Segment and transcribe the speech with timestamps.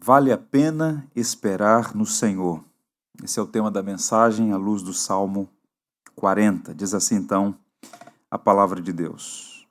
[0.00, 2.64] Vale a pena esperar no Senhor.
[3.22, 5.48] Esse é o tema da mensagem à luz do Salmo
[6.14, 6.72] 40.
[6.72, 7.54] Diz assim então
[8.30, 9.66] a palavra de Deus.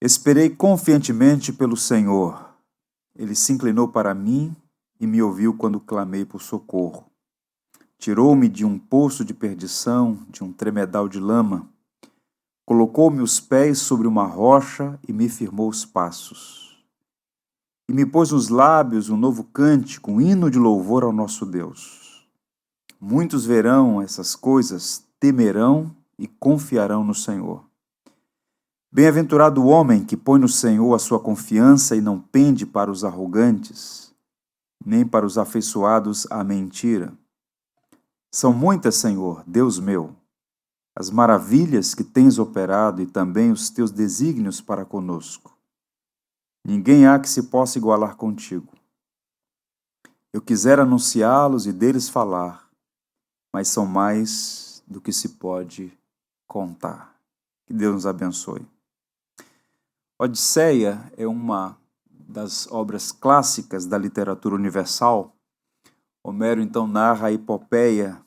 [0.00, 2.48] Esperei confiantemente pelo Senhor.
[3.14, 4.56] Ele se inclinou para mim
[4.98, 7.04] e me ouviu quando clamei por socorro.
[7.98, 11.68] Tirou-me de um poço de perdição, de um tremedal de lama.
[12.64, 16.69] Colocou-me os pés sobre uma rocha e me firmou os passos
[17.90, 22.24] e me pôs nos lábios um novo cântico, um hino de louvor ao nosso Deus.
[23.00, 27.64] Muitos verão essas coisas, temerão e confiarão no Senhor.
[28.92, 33.02] Bem-aventurado o homem que põe no Senhor a sua confiança e não pende para os
[33.02, 34.14] arrogantes,
[34.86, 37.12] nem para os afeiçoados à mentira.
[38.30, 40.14] São muitas, Senhor, Deus meu,
[40.94, 45.58] as maravilhas que tens operado e também os teus desígnios para conosco.
[46.64, 48.72] Ninguém há que se possa igualar contigo.
[50.32, 52.70] Eu quisera anunciá-los e deles falar,
[53.52, 55.96] mas são mais do que se pode
[56.46, 57.16] contar.
[57.66, 58.66] Que Deus nos abençoe.
[60.18, 61.78] Odisseia é uma
[62.10, 65.34] das obras clássicas da literatura universal.
[66.22, 68.20] Homero então narra a epopeia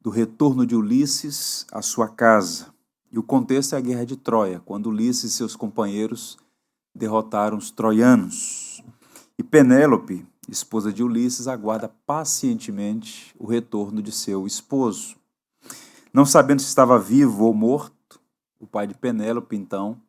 [0.00, 2.72] do retorno de Ulisses à sua casa.
[3.10, 6.36] E o contexto é a guerra de Troia, quando Ulisses e seus companheiros
[6.96, 8.82] derrotaram os troianos.
[9.38, 15.16] E Penélope, esposa de Ulisses, aguarda pacientemente o retorno de seu esposo.
[16.12, 18.20] Não sabendo se estava vivo ou morto,
[18.58, 20.00] o pai de Penélope, então,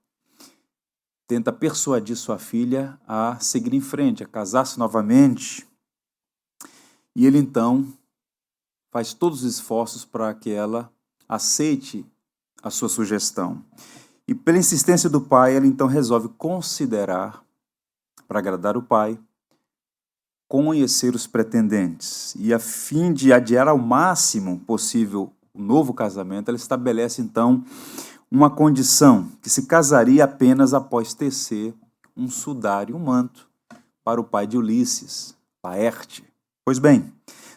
[1.27, 5.67] tenta persuadir sua filha a seguir em frente, a casar-se novamente.
[7.13, 7.85] E ele, então,
[8.89, 10.89] faz todos os esforços para que ela
[11.27, 12.05] aceite
[12.63, 13.61] a sua sugestão.
[14.27, 17.41] E pela insistência do pai, ela então resolve considerar,
[18.27, 19.17] para agradar o pai,
[20.49, 22.35] conhecer os pretendentes.
[22.37, 27.63] E a fim de adiar ao máximo possível o novo casamento, ela estabelece então
[28.29, 31.73] uma condição que se casaria apenas após tecer
[32.15, 33.47] um sudário, um manto,
[34.03, 36.23] para o pai de Ulisses, Laerte.
[36.65, 37.13] Pois bem,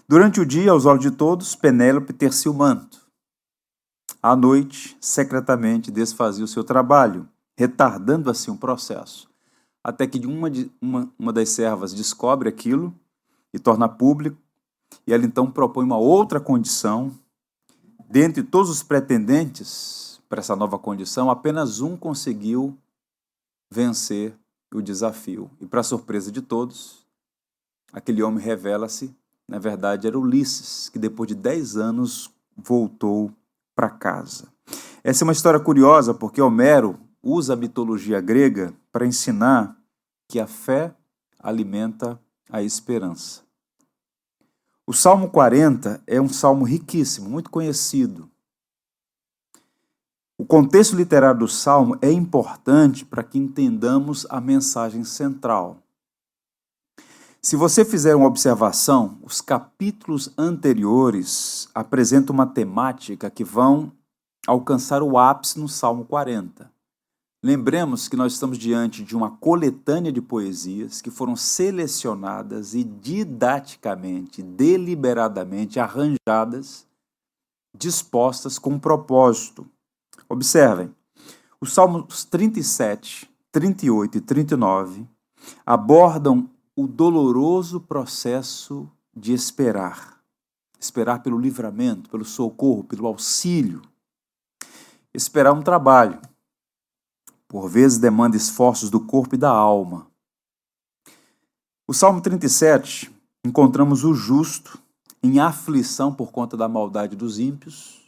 [0.08, 2.99] durante o dia, aos olhos de todos, Penélope tecia o manto.
[4.22, 9.30] À noite, secretamente desfazia o seu trabalho, retardando assim o processo,
[9.82, 12.94] até que uma, de, uma, uma das servas descobre aquilo
[13.52, 14.36] e torna público,
[15.06, 17.12] e ela então propõe uma outra condição.
[18.10, 22.76] Dentre todos os pretendentes para essa nova condição, apenas um conseguiu
[23.70, 24.36] vencer
[24.74, 25.50] o desafio.
[25.60, 27.06] E, para surpresa de todos,
[27.92, 29.14] aquele homem revela-se,
[29.48, 33.32] na verdade, era Ulisses, que depois de dez anos voltou
[33.80, 34.46] para casa.
[35.02, 39.74] Essa é uma história curiosa porque Homero usa a mitologia grega para ensinar
[40.28, 40.94] que a fé
[41.38, 42.20] alimenta
[42.50, 43.40] a esperança.
[44.86, 48.30] O Salmo 40 é um salmo riquíssimo, muito conhecido.
[50.36, 55.82] O contexto literário do salmo é importante para que entendamos a mensagem central.
[57.42, 63.92] Se você fizer uma observação, os capítulos anteriores apresentam uma temática que vão
[64.46, 66.70] alcançar o ápice no Salmo 40.
[67.42, 74.42] Lembremos que nós estamos diante de uma coletânea de poesias que foram selecionadas e didaticamente,
[74.42, 76.86] deliberadamente arranjadas,
[77.74, 79.66] dispostas com um propósito.
[80.28, 80.94] Observem,
[81.58, 85.06] os Salmos 37, 38 e 39
[85.64, 86.46] abordam
[86.80, 90.18] o doloroso processo de esperar.
[90.78, 93.82] Esperar pelo livramento, pelo socorro, pelo auxílio.
[95.12, 96.18] Esperar um trabalho.
[97.46, 100.06] Por vezes demanda esforços do corpo e da alma.
[101.86, 103.14] O Salmo 37,
[103.44, 104.78] encontramos o justo
[105.22, 108.00] em aflição por conta da maldade dos ímpios,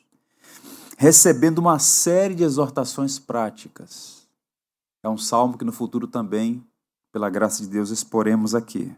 [0.96, 4.26] recebendo uma série de exortações práticas.
[5.02, 6.64] É um salmo que no futuro também
[7.12, 8.90] pela graça de Deus, exporemos aqui.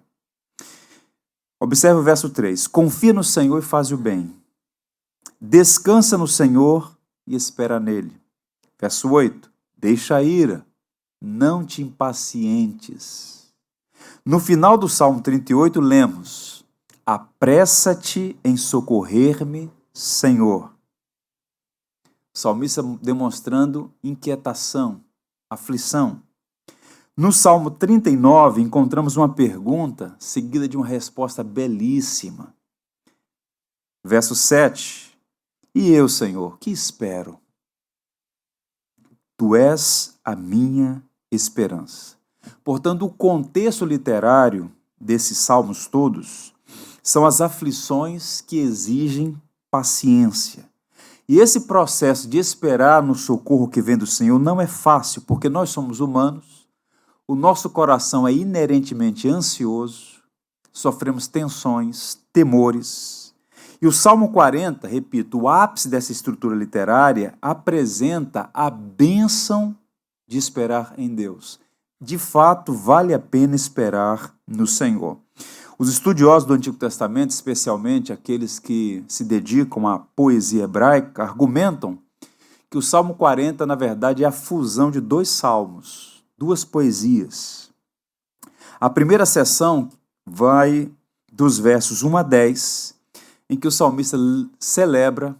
[1.60, 4.34] Observe o verso 3: Confia no Senhor e faz o bem.
[5.40, 6.96] Descansa no Senhor
[7.26, 8.18] e espera nele.
[8.78, 10.64] Verso 8: Deixa a ira,
[11.20, 13.52] não te impacientes.
[14.24, 16.64] No final do Salmo 38, lemos:
[17.04, 20.72] Apressa-te em socorrer-me, Senhor.
[22.34, 25.00] O salmista demonstrando inquietação,
[25.48, 26.22] aflição.
[27.16, 32.52] No Salmo 39, encontramos uma pergunta seguida de uma resposta belíssima.
[34.04, 35.16] Verso 7.
[35.72, 37.38] E eu, Senhor, que espero?
[39.36, 42.16] Tu és a minha esperança.
[42.64, 44.68] Portanto, o contexto literário
[45.00, 46.52] desses salmos todos
[47.00, 49.40] são as aflições que exigem
[49.70, 50.68] paciência.
[51.28, 55.48] E esse processo de esperar no socorro que vem do Senhor não é fácil, porque
[55.48, 56.53] nós somos humanos,
[57.26, 60.22] o nosso coração é inerentemente ansioso,
[60.72, 63.34] sofremos tensões, temores.
[63.80, 69.74] E o Salmo 40, repito, o ápice dessa estrutura literária, apresenta a bênção
[70.26, 71.58] de esperar em Deus.
[72.00, 75.18] De fato, vale a pena esperar no Senhor.
[75.78, 81.98] Os estudiosos do Antigo Testamento, especialmente aqueles que se dedicam à poesia hebraica, argumentam
[82.70, 87.70] que o Salmo 40, na verdade, é a fusão de dois salmos, duas poesias.
[88.80, 89.88] A primeira seção
[90.26, 90.90] vai
[91.32, 92.94] dos versos 1 a 10,
[93.48, 94.16] em que o salmista
[94.58, 95.36] celebra,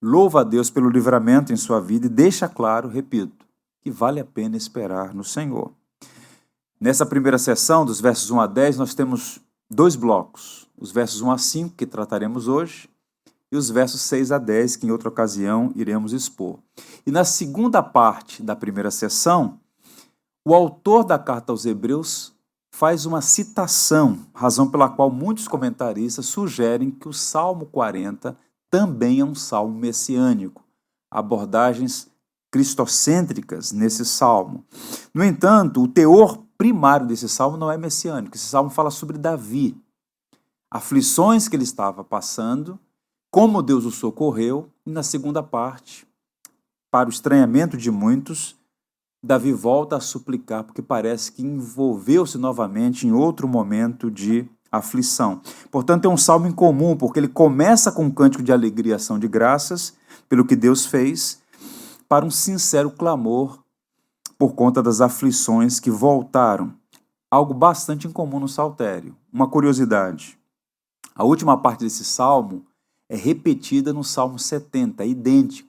[0.00, 3.46] louva a Deus pelo livramento em sua vida e deixa claro, repito,
[3.80, 5.72] que vale a pena esperar no Senhor.
[6.80, 11.30] Nessa primeira sessão, dos versos 1 a 10, nós temos dois blocos: os versos 1
[11.32, 12.88] a 5, que trataremos hoje,
[13.50, 16.58] e os versos 6 a 10, que em outra ocasião iremos expor.
[17.06, 19.58] E na segunda parte da primeira sessão,
[20.48, 22.34] o autor da carta aos Hebreus
[22.70, 28.34] faz uma citação, razão pela qual muitos comentaristas sugerem que o Salmo 40
[28.70, 30.64] também é um salmo messiânico.
[31.10, 32.10] Abordagens
[32.50, 34.64] cristocêntricas nesse salmo.
[35.12, 38.34] No entanto, o teor primário desse salmo não é messiânico.
[38.34, 39.76] Esse salmo fala sobre Davi,
[40.70, 42.80] aflições que ele estava passando,
[43.30, 46.08] como Deus o socorreu, e na segunda parte,
[46.90, 48.57] para o estranhamento de muitos,
[49.22, 55.40] Davi volta a suplicar, porque parece que envolveu-se novamente em outro momento de aflição.
[55.70, 59.26] Portanto, é um salmo incomum, porque ele começa com um cântico de alegria ação de
[59.26, 59.94] graças
[60.28, 61.40] pelo que Deus fez,
[62.08, 63.58] para um sincero clamor
[64.38, 66.72] por conta das aflições que voltaram.
[67.30, 69.16] Algo bastante incomum no saltério.
[69.32, 70.38] Uma curiosidade:
[71.14, 72.64] a última parte desse salmo
[73.08, 75.67] é repetida no Salmo 70, é idêntico,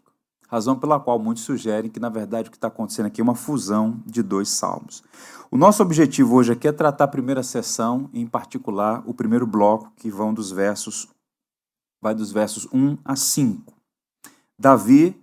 [0.50, 3.36] razão pela qual muitos sugerem que, na verdade, o que está acontecendo aqui é uma
[3.36, 5.04] fusão de dois salmos.
[5.52, 9.92] O nosso objetivo hoje aqui é tratar a primeira sessão, em particular o primeiro bloco,
[9.96, 11.08] que vão dos versos,
[12.02, 13.74] vai dos versos 1 a 5.
[14.60, 15.16] Davi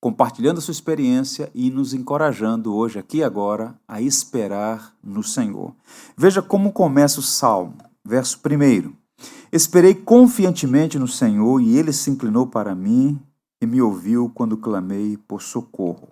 [0.00, 5.74] compartilhando a sua experiência e nos encorajando hoje, aqui e agora, a esperar no Senhor.
[6.16, 8.92] Veja como começa o salmo, verso 1.
[9.50, 13.20] Esperei confiantemente no Senhor e ele se inclinou para mim
[13.60, 16.08] e me ouviu quando clamei por socorro.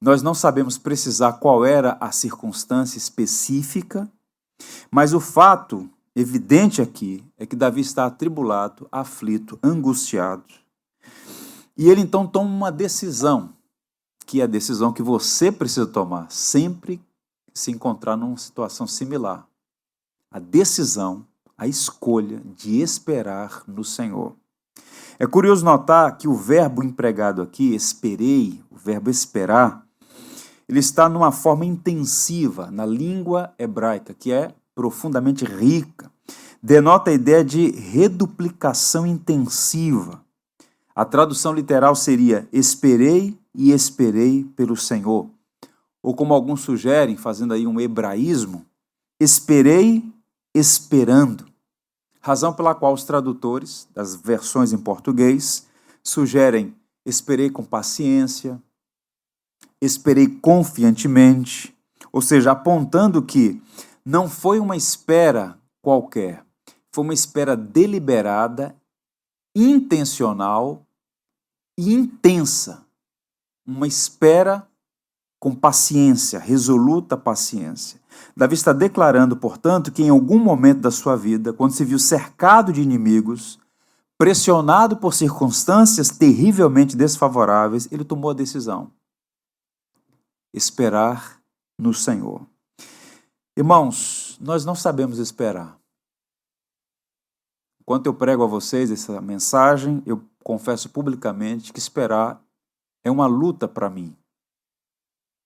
[0.00, 4.10] Nós não sabemos precisar qual era a circunstância específica,
[4.90, 10.44] mas o fato evidente aqui é que Davi está atribulado, aflito, angustiado
[11.78, 13.54] e ele então toma uma decisão,
[14.26, 17.00] que é a decisão que você precisa tomar sempre
[17.54, 19.46] se encontrar numa situação similar.
[20.28, 21.24] A decisão,
[21.56, 24.34] a escolha de esperar no Senhor.
[25.20, 29.84] É curioso notar que o verbo empregado aqui, esperei, o verbo esperar,
[30.68, 36.08] ele está numa forma intensiva na língua hebraica, que é profundamente rica.
[36.62, 40.22] Denota a ideia de reduplicação intensiva.
[40.94, 45.28] A tradução literal seria: Esperei e esperei pelo Senhor.
[46.00, 48.64] Ou como alguns sugerem, fazendo aí um hebraísmo,
[49.18, 50.04] esperei
[50.54, 51.44] esperando.
[52.28, 55.66] Razão pela qual os tradutores das versões em português
[56.04, 58.62] sugerem: esperei com paciência,
[59.80, 61.74] esperei confiantemente,
[62.12, 63.62] ou seja, apontando que
[64.04, 66.44] não foi uma espera qualquer,
[66.92, 68.76] foi uma espera deliberada,
[69.56, 70.86] intencional
[71.78, 72.84] e intensa,
[73.66, 74.67] uma espera
[75.38, 78.00] com paciência, resoluta paciência.
[78.36, 82.72] Davi está declarando, portanto, que em algum momento da sua vida, quando se viu cercado
[82.72, 83.58] de inimigos,
[84.16, 88.90] pressionado por circunstâncias terrivelmente desfavoráveis, ele tomou a decisão:
[90.52, 91.40] esperar
[91.78, 92.44] no Senhor.
[93.56, 95.78] Irmãos, nós não sabemos esperar.
[97.80, 102.42] Enquanto eu prego a vocês essa mensagem, eu confesso publicamente que esperar
[103.02, 104.14] é uma luta para mim.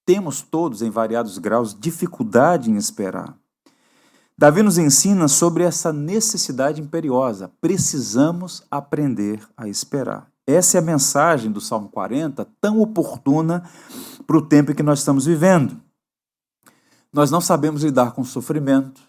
[0.04, 3.37] Temos todos, em variados graus, dificuldade em esperar.
[4.37, 7.52] Davi nos ensina sobre essa necessidade imperiosa.
[7.61, 10.30] Precisamos aprender a esperar.
[10.47, 13.62] Essa é a mensagem do Salmo 40, tão oportuna
[14.26, 15.80] para o tempo em que nós estamos vivendo.
[17.12, 19.02] Nós não sabemos lidar com sofrimento,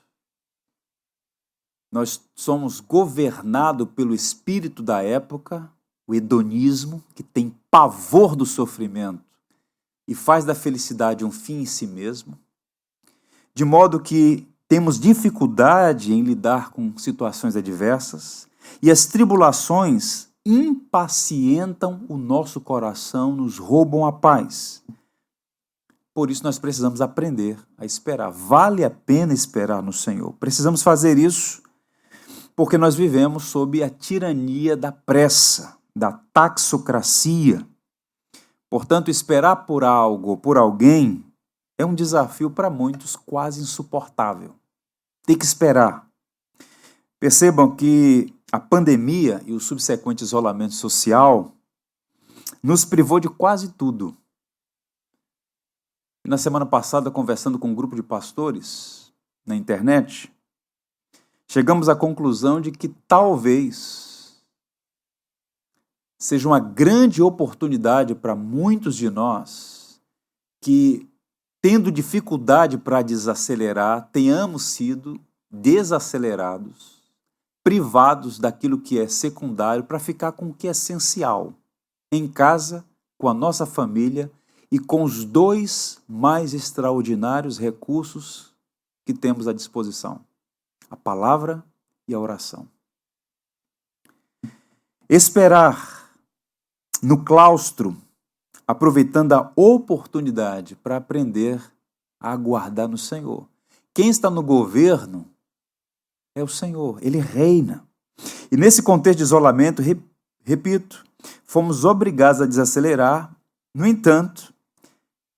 [1.91, 5.71] nós somos governados pelo espírito da época,
[6.07, 9.32] o hedonismo, que tem pavor do sofrimento
[10.07, 12.37] e faz da felicidade um fim em si mesmo,
[13.53, 18.47] de modo que temos dificuldade em lidar com situações adversas
[18.81, 24.83] e as tribulações impacientam o nosso coração, nos roubam a paz.
[26.13, 28.29] Por isso nós precisamos aprender a esperar.
[28.29, 30.33] Vale a pena esperar no Senhor.
[30.33, 31.63] Precisamos fazer isso
[32.55, 37.65] porque nós vivemos sob a tirania da pressa, da taxocracia.
[38.73, 41.23] Portanto, esperar por algo, por alguém,
[41.77, 44.55] é um desafio para muitos quase insuportável.
[45.27, 46.09] Tem que esperar.
[47.19, 51.55] Percebam que a pandemia e o subsequente isolamento social
[52.63, 54.17] nos privou de quase tudo.
[56.25, 59.13] Na semana passada, conversando com um grupo de pastores
[59.45, 60.33] na internet,
[61.47, 64.12] chegamos à conclusão de que talvez
[66.23, 70.01] seja uma grande oportunidade para muitos de nós
[70.61, 71.05] que,
[71.61, 75.19] tendo dificuldade para desacelerar, tenhamos sido
[75.51, 77.03] desacelerados
[77.61, 81.53] privados daquilo que é secundário para ficar com o que é essencial,
[82.09, 82.85] em casa,
[83.17, 84.31] com a nossa família
[84.71, 88.55] e com os dois mais extraordinários recursos
[89.05, 90.21] que temos à disposição:
[90.89, 91.61] a palavra
[92.07, 92.65] e a oração.
[95.09, 96.02] Esperar
[97.03, 97.97] no claustro,
[98.65, 101.61] aproveitando a oportunidade para aprender
[102.19, 103.47] a aguardar no Senhor.
[103.93, 105.27] Quem está no governo
[106.33, 107.85] é o Senhor, ele reina.
[108.49, 109.81] E nesse contexto de isolamento,
[110.43, 111.03] repito,
[111.43, 113.35] fomos obrigados a desacelerar.
[113.75, 114.53] No entanto,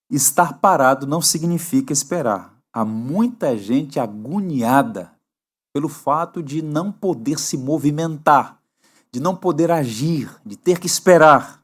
[0.10, 2.53] estar parado não significa esperar.
[2.72, 5.12] Há muita gente agoniada
[5.74, 8.62] pelo fato de não poder se movimentar,
[9.15, 11.63] de não poder agir, de ter que esperar.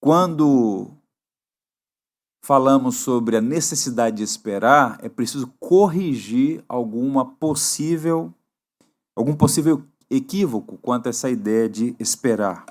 [0.00, 0.92] Quando
[2.40, 8.32] falamos sobre a necessidade de esperar, é preciso corrigir alguma possível
[9.16, 12.64] algum possível equívoco quanto a essa ideia de esperar.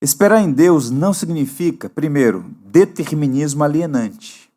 [0.00, 4.50] Esperar em Deus não significa, primeiro, determinismo alienante.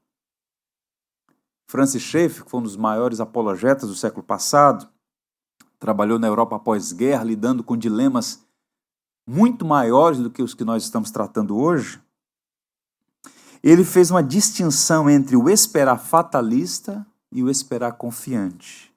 [1.68, 4.88] Francis Schaeffer, que foi um dos maiores apologetas do século passado,
[5.80, 8.46] trabalhou na Europa pós-guerra, lidando com dilemas
[9.28, 12.02] muito maiores do que os que nós estamos tratando hoje
[13.62, 18.94] ele fez uma distinção entre o esperar fatalista e o esperar confiante.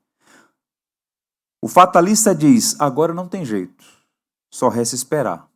[1.60, 3.84] O fatalista diz: agora não tem jeito,
[4.50, 5.48] só resta esperar.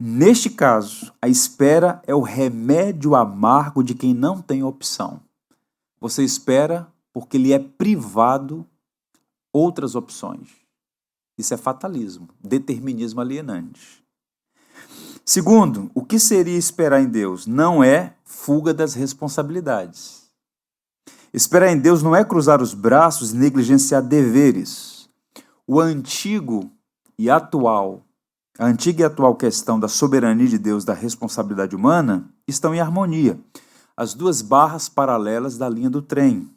[0.00, 5.20] Neste caso, a espera é o remédio amargo de quem não tem opção.
[6.00, 8.64] Você espera porque lhe é privado
[9.52, 10.48] outras opções.
[11.36, 14.04] Isso é fatalismo, determinismo alienante.
[15.24, 17.46] Segundo, o que seria esperar em Deus?
[17.46, 20.28] Não é fuga das responsabilidades.
[21.32, 25.08] Esperar em Deus não é cruzar os braços e negligenciar deveres.
[25.66, 26.72] O antigo
[27.18, 28.02] e atual,
[28.58, 33.38] a antiga e atual questão da soberania de Deus, da responsabilidade humana, estão em harmonia.
[33.96, 36.50] As duas barras paralelas da linha do trem,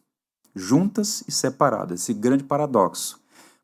[0.56, 3.20] juntas e separadas, esse grande paradoxo.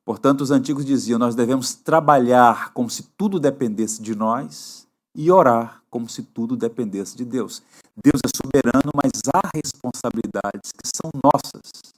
[0.05, 5.81] Portanto, os antigos diziam: nós devemos trabalhar como se tudo dependesse de nós e orar
[5.89, 7.63] como se tudo dependesse de Deus.
[7.95, 11.91] Deus é soberano, mas há responsabilidades que são nossas.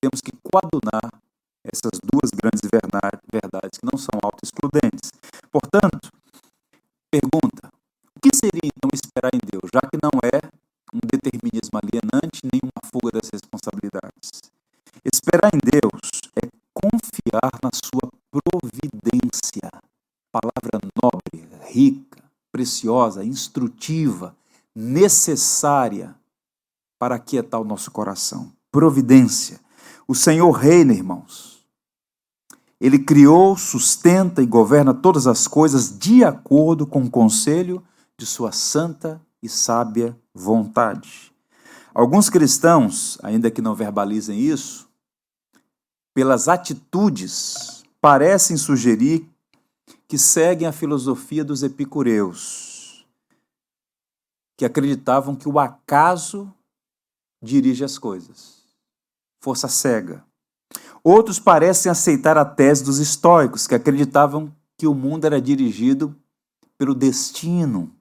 [0.00, 1.08] Temos que coadunar
[1.64, 2.60] essas duas grandes
[3.32, 5.12] verdades que não são auto-excludentes.
[5.50, 6.10] Portanto,
[7.10, 7.70] pergunta:
[8.16, 10.40] o que seria então esperar em Deus, já que não é
[10.92, 13.75] um determinismo alienante nem uma fuga das responsabilidades?
[22.86, 24.36] Preciosa, instrutiva,
[24.74, 26.14] necessária
[26.98, 28.52] para aquietar o nosso coração.
[28.70, 29.58] Providência.
[30.06, 31.66] O Senhor reina, irmãos.
[32.80, 37.82] Ele criou, sustenta e governa todas as coisas de acordo com o conselho
[38.16, 41.32] de sua santa e sábia vontade.
[41.94, 44.86] Alguns cristãos, ainda que não verbalizem isso,
[46.14, 49.28] pelas atitudes, parecem sugerir
[50.06, 52.65] que seguem a filosofia dos epicureus,
[54.56, 56.52] que acreditavam que o acaso
[57.42, 58.64] dirige as coisas.
[59.40, 60.24] Força cega.
[61.04, 66.16] Outros parecem aceitar a tese dos estoicos, que acreditavam que o mundo era dirigido
[66.78, 67.94] pelo destino,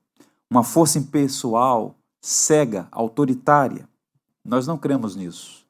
[0.50, 3.88] uma força impessoal, cega, autoritária.
[4.44, 5.68] Nós não cremos nisso.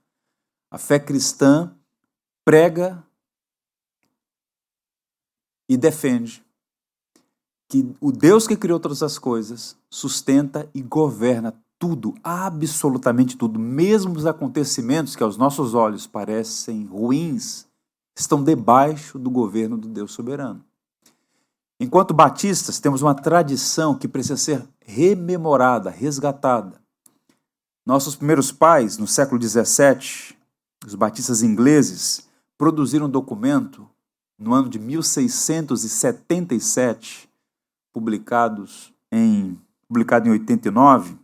[0.72, 1.76] A fé cristã
[2.44, 3.04] prega
[5.68, 6.45] e defende
[7.76, 14.16] que o Deus que criou todas as coisas sustenta e governa tudo, absolutamente tudo, mesmo
[14.16, 17.68] os acontecimentos que aos nossos olhos parecem ruins,
[18.18, 20.64] estão debaixo do governo do Deus soberano.
[21.78, 26.80] Enquanto batistas, temos uma tradição que precisa ser rememorada, resgatada.
[27.86, 30.34] Nossos primeiros pais, no século XVII,
[30.86, 32.26] os batistas ingleses,
[32.58, 33.86] produziram um documento
[34.40, 37.25] no ano de 1677,
[37.96, 41.18] publicados em, publicado em 89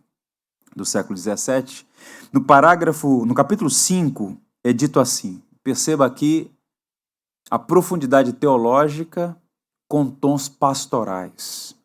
[0.74, 1.86] do século 17.
[2.32, 6.50] No parágrafo, no capítulo 5, é dito assim: perceba aqui
[7.50, 9.36] a profundidade teológica
[9.86, 11.76] com tons pastorais.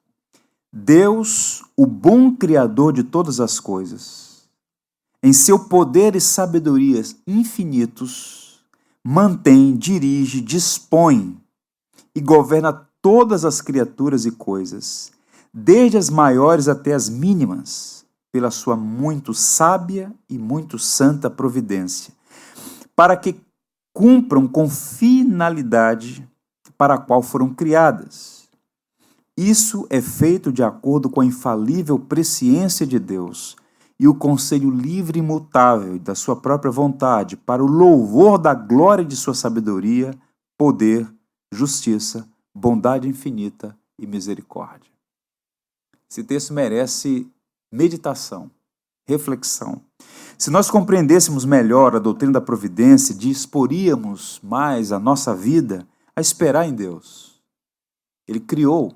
[0.72, 4.48] Deus, o bom Criador de todas as coisas,
[5.22, 8.62] em seu poder e sabedorias infinitos,
[9.04, 11.38] mantém, dirige, dispõe
[12.16, 15.14] e governa todas as criaturas e coisas,
[15.54, 22.14] desde as maiores até as mínimas, pela sua muito sábia e muito santa providência,
[22.94, 23.40] para que
[23.94, 26.28] cumpram com finalidade
[26.78, 28.50] para a qual foram criadas.
[29.38, 33.56] Isso é feito de acordo com a infalível presciência de Deus
[33.98, 39.06] e o conselho livre e imutável da sua própria vontade, para o louvor da glória
[39.06, 40.14] de sua sabedoria,
[40.58, 41.10] poder,
[41.54, 44.92] justiça, bondade infinita e misericórdia.
[46.10, 47.32] Esse texto merece
[47.72, 48.50] meditação,
[49.08, 49.82] reflexão.
[50.38, 56.68] Se nós compreendêssemos melhor a doutrina da providência, disporíamos mais a nossa vida a esperar
[56.68, 57.40] em Deus.
[58.28, 58.94] Ele criou,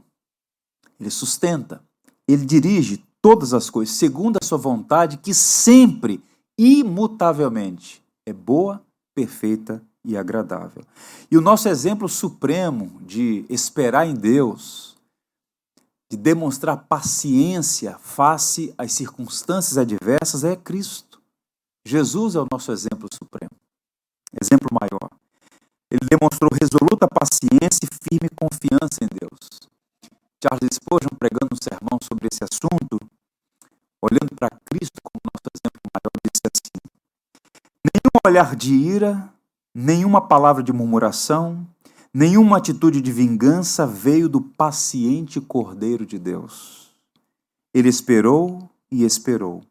[1.00, 1.84] ele sustenta,
[2.28, 6.24] ele dirige todas as coisas segundo a sua vontade, que sempre,
[6.58, 10.84] imutavelmente, é boa, perfeita e agradável.
[11.30, 14.96] E o nosso exemplo supremo de esperar em Deus,
[16.10, 21.22] de demonstrar paciência face às circunstâncias adversas é Cristo.
[21.86, 23.56] Jesus é o nosso exemplo supremo,
[24.42, 25.10] exemplo maior.
[25.90, 29.62] Ele demonstrou resoluta paciência e firme confiança em Deus.
[30.42, 32.98] Charles Spurgeon, pregando um sermão sobre esse assunto,
[34.02, 36.92] olhando para Cristo como nosso exemplo maior, disse assim:
[37.86, 39.32] Nenhum olhar de ira,
[39.74, 41.66] nenhuma palavra de murmuração,
[42.14, 46.92] nenhuma atitude de vingança veio do paciente Cordeiro de Deus.
[47.74, 49.62] Ele esperou e esperou.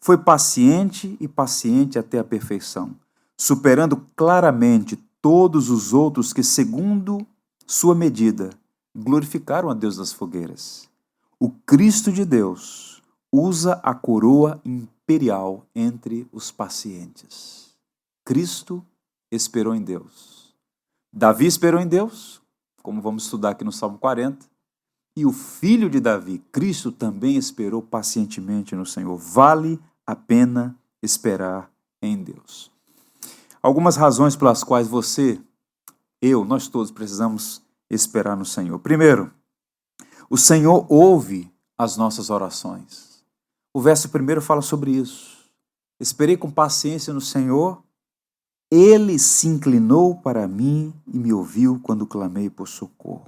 [0.00, 2.94] Foi paciente e paciente até a perfeição,
[3.38, 7.26] superando claramente todos os outros que, segundo
[7.66, 8.50] sua medida,
[8.94, 10.88] glorificaram a Deus das fogueiras.
[11.40, 17.74] O Cristo de Deus usa a coroa imperial entre os pacientes.
[18.24, 18.84] Cristo
[19.34, 20.54] esperou em Deus.
[21.12, 22.42] Davi esperou em Deus,
[22.82, 24.46] como vamos estudar aqui no Salmo 40.
[25.16, 29.16] E o filho de Davi, Cristo, também esperou pacientemente no Senhor.
[29.16, 31.70] Vale a pena esperar
[32.02, 32.70] em Deus.
[33.62, 35.40] Algumas razões pelas quais você,
[36.20, 38.78] eu, nós todos precisamos esperar no Senhor.
[38.80, 39.32] Primeiro,
[40.28, 43.24] o Senhor ouve as nossas orações.
[43.72, 45.48] O verso primeiro fala sobre isso.
[46.00, 47.83] Esperei com paciência no Senhor,
[48.74, 53.26] ele se inclinou para mim e me ouviu quando clamei por socorro.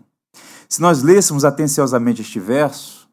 [0.68, 3.08] Se nós lêssemos atenciosamente este verso,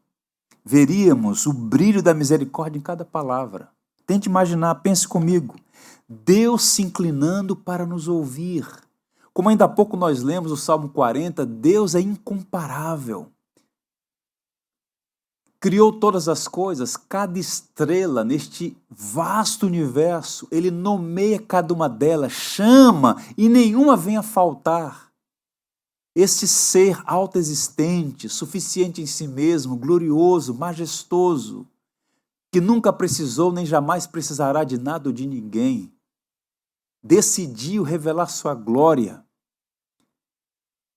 [0.65, 3.69] veríamos o brilho da misericórdia em cada palavra.
[4.07, 5.55] Tente imaginar, pense comigo.
[6.09, 8.67] Deus se inclinando para nos ouvir.
[9.31, 13.27] Como ainda há pouco nós lemos o Salmo 40, Deus é incomparável.
[15.63, 23.15] Criou todas as coisas, cada estrela neste vasto universo, ele nomeia cada uma delas, chama
[23.37, 25.09] e nenhuma vem a faltar.
[26.13, 31.65] Este ser autoexistente, suficiente em si mesmo, glorioso, majestoso,
[32.51, 35.95] que nunca precisou nem jamais precisará de nada ou de ninguém,
[37.01, 39.25] decidiu revelar sua glória.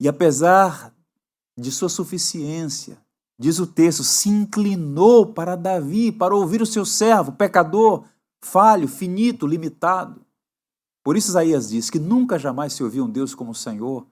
[0.01, 0.93] E apesar
[1.57, 3.06] de sua suficiência,
[3.39, 8.05] diz o texto, se inclinou para Davi, para ouvir o seu servo, pecador,
[8.41, 10.25] falho, finito, limitado.
[11.03, 14.07] Por isso Isaías diz que nunca jamais se ouviu um Deus como o Senhor,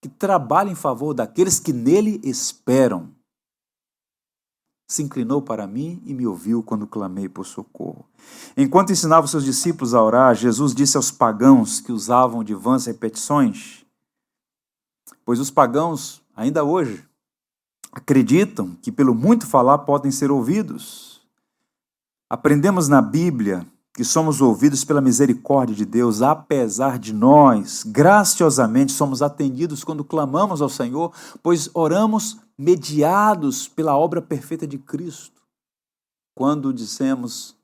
[0.00, 3.14] que trabalha em favor daqueles que nele esperam
[4.90, 8.04] se inclinou para mim e me ouviu quando clamei por socorro.
[8.56, 13.86] Enquanto ensinava seus discípulos a orar, Jesus disse aos pagãos que usavam de vãs repetições,
[15.24, 17.08] pois os pagãos, ainda hoje,
[17.92, 21.20] acreditam que pelo muito falar podem ser ouvidos.
[22.28, 29.20] Aprendemos na Bíblia que somos ouvidos pela misericórdia de Deus, apesar de nós, graciosamente, somos
[29.20, 35.40] atendidos quando clamamos ao Senhor, pois oramos mediados pela obra perfeita de Cristo.
[36.34, 37.54] quando dissemos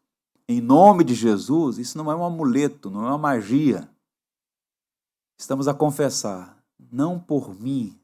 [0.48, 3.88] em nome de Jesus, isso não é um amuleto, não é uma magia.
[5.38, 6.62] Estamos a confessar,
[6.92, 7.98] não por mim,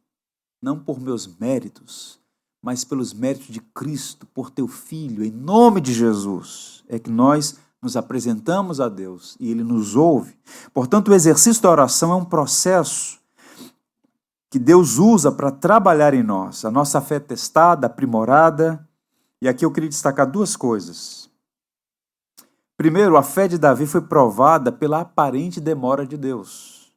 [0.62, 2.20] não por meus méritos,
[2.62, 7.59] mas pelos méritos de Cristo, por teu Filho, em nome de Jesus, é que nós
[7.83, 10.38] nos apresentamos a Deus e Ele nos ouve.
[10.72, 13.20] Portanto, o exercício da oração é um processo
[14.48, 18.87] que Deus usa para trabalhar em nós, a nossa fé testada, aprimorada.
[19.40, 21.29] E aqui eu queria destacar duas coisas.
[22.77, 26.92] Primeiro, a fé de Davi foi provada pela aparente demora de Deus.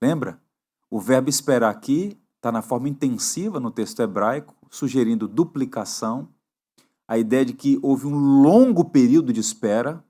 [0.00, 0.40] Lembra?
[0.90, 6.28] O verbo esperar aqui está na forma intensiva no texto hebraico, sugerindo duplicação,
[7.08, 10.04] a ideia de que houve um longo período de espera.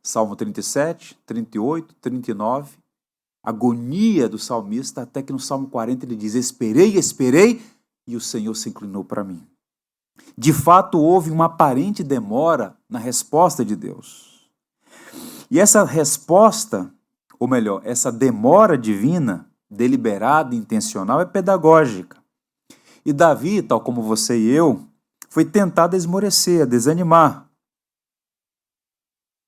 [0.00, 2.78] Salmo 37, 38, 39
[3.42, 7.62] agonia do salmista, até que no Salmo 40 ele diz: Esperei, esperei,
[8.06, 9.42] e o Senhor se inclinou para mim.
[10.36, 14.48] De fato, houve uma aparente demora na resposta de Deus.
[15.50, 16.92] E essa resposta,
[17.38, 22.16] ou melhor, essa demora divina, deliberada intencional, é pedagógica.
[23.04, 24.86] E Davi, tal como você e eu,
[25.28, 27.48] foi tentado a esmorecer, a desanimar.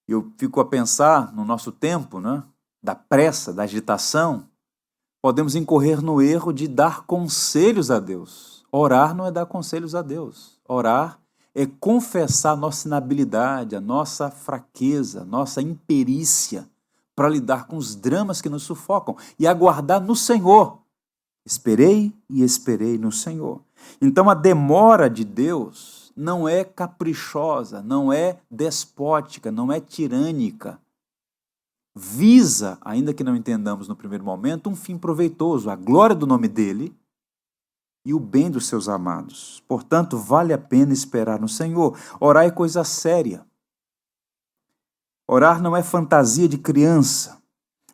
[0.08, 2.42] Eu fico a pensar no nosso tempo, né?
[2.82, 4.46] da pressa, da agitação,
[5.22, 8.64] podemos incorrer no erro de dar conselhos a Deus.
[8.72, 10.58] Orar não é dar conselhos a Deus.
[10.66, 11.18] Orar
[11.54, 16.68] é confessar a nossa inabilidade, a nossa fraqueza, a nossa imperícia
[17.20, 20.78] para lidar com os dramas que nos sufocam e aguardar no Senhor.
[21.44, 23.60] Esperei e esperei no Senhor.
[24.00, 30.80] Então a demora de Deus não é caprichosa, não é despótica, não é tirânica
[31.94, 36.48] visa, ainda que não entendamos no primeiro momento, um fim proveitoso, a glória do nome
[36.48, 36.96] dele
[38.02, 39.62] e o bem dos seus amados.
[39.68, 41.98] Portanto, vale a pena esperar no Senhor.
[42.18, 43.44] Orar é coisa séria.
[45.32, 47.40] Orar não é fantasia de criança.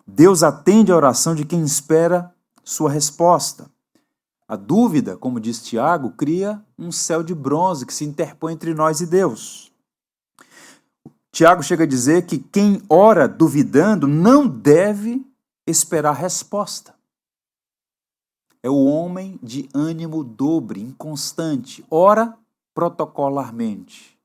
[0.06, 3.70] Deus atende a oração de quem espera sua resposta.
[4.48, 9.02] A dúvida, como diz Tiago, cria um céu de bronze que se interpõe entre nós
[9.02, 9.70] e Deus.
[11.30, 15.22] Tiago chega a dizer que quem ora duvidando não deve
[15.66, 16.94] esperar resposta.
[18.62, 22.34] É o homem de ânimo dobre, inconstante, ora
[22.72, 24.18] protocolarmente,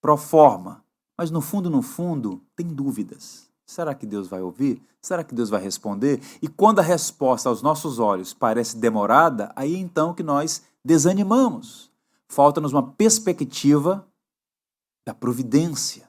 [0.00, 0.85] pro forma,
[1.16, 3.46] mas no fundo, no fundo, tem dúvidas.
[3.64, 4.80] Será que Deus vai ouvir?
[5.00, 6.20] Será que Deus vai responder?
[6.40, 11.90] E quando a resposta aos nossos olhos parece demorada, aí então que nós desanimamos.
[12.28, 14.06] Falta-nos uma perspectiva
[15.04, 16.08] da providência.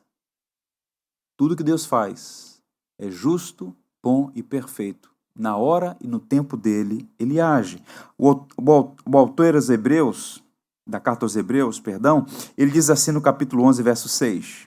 [1.35, 2.61] Tudo que Deus faz
[2.97, 5.11] é justo, bom e perfeito.
[5.35, 7.83] Na hora e no tempo dele, ele age.
[8.17, 10.43] O, o, o autor aos Hebreus,
[10.85, 12.25] da carta aos Hebreus, perdão,
[12.57, 14.66] ele diz assim no capítulo 11, verso 6.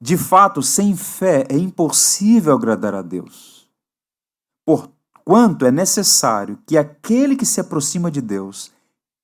[0.00, 3.68] De fato, sem fé é impossível agradar a Deus.
[4.64, 8.70] Porquanto é necessário que aquele que se aproxima de Deus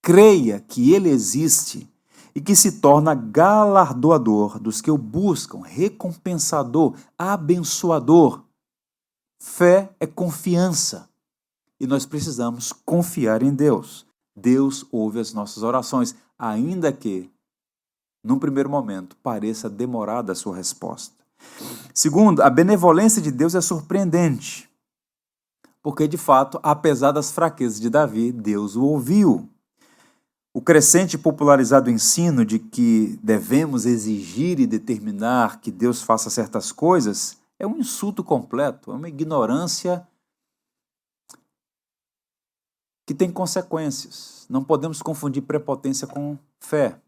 [0.02, 1.88] creia que ele existe
[2.34, 8.44] e que se torna galardoador dos que o buscam, recompensador, abençoador.
[9.38, 11.08] Fé é confiança
[11.78, 14.06] e nós precisamos confiar em Deus.
[14.36, 17.30] Deus ouve as nossas orações, ainda que,
[18.24, 21.14] num primeiro momento, pareça demorada a sua resposta.
[21.92, 24.70] Segundo, a benevolência de Deus é surpreendente,
[25.82, 29.50] porque de fato, apesar das fraquezas de Davi, Deus o ouviu.
[30.54, 36.72] O crescente e popularizado ensino de que devemos exigir e determinar que Deus faça certas
[36.72, 40.06] coisas é um insulto completo, é uma ignorância
[43.06, 44.46] que tem consequências.
[44.48, 46.98] Não podemos confundir prepotência com fé.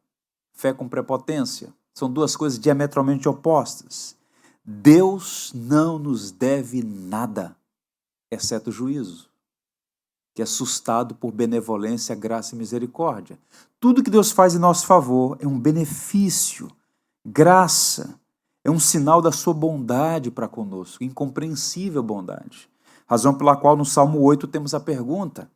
[0.56, 4.16] Fé com prepotência são duas coisas diametralmente opostas.
[4.64, 7.56] Deus não nos deve nada,
[8.32, 9.30] exceto juízo
[10.36, 13.38] que é assustado por benevolência, graça e misericórdia.
[13.80, 16.70] Tudo que Deus faz em nosso favor é um benefício,
[17.24, 18.20] graça,
[18.62, 22.68] é um sinal da sua bondade para conosco, incompreensível bondade.
[23.06, 25.50] Razão pela qual no Salmo 8 temos a pergunta: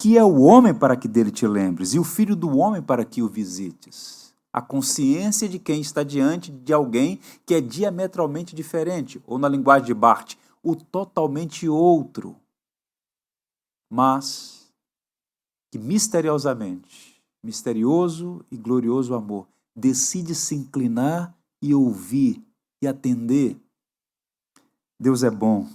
[0.00, 3.04] Que é o homem para que dele te lembres, e o filho do homem para
[3.04, 4.23] que o visites?
[4.54, 9.86] A consciência de quem está diante de alguém que é diametralmente diferente, ou na linguagem
[9.86, 12.36] de Barth, o totalmente outro
[13.94, 14.72] mas
[15.70, 22.44] que misteriosamente, misterioso e glorioso amor, decide se inclinar e ouvir
[22.82, 23.56] e atender.
[24.98, 25.68] Deus é bom.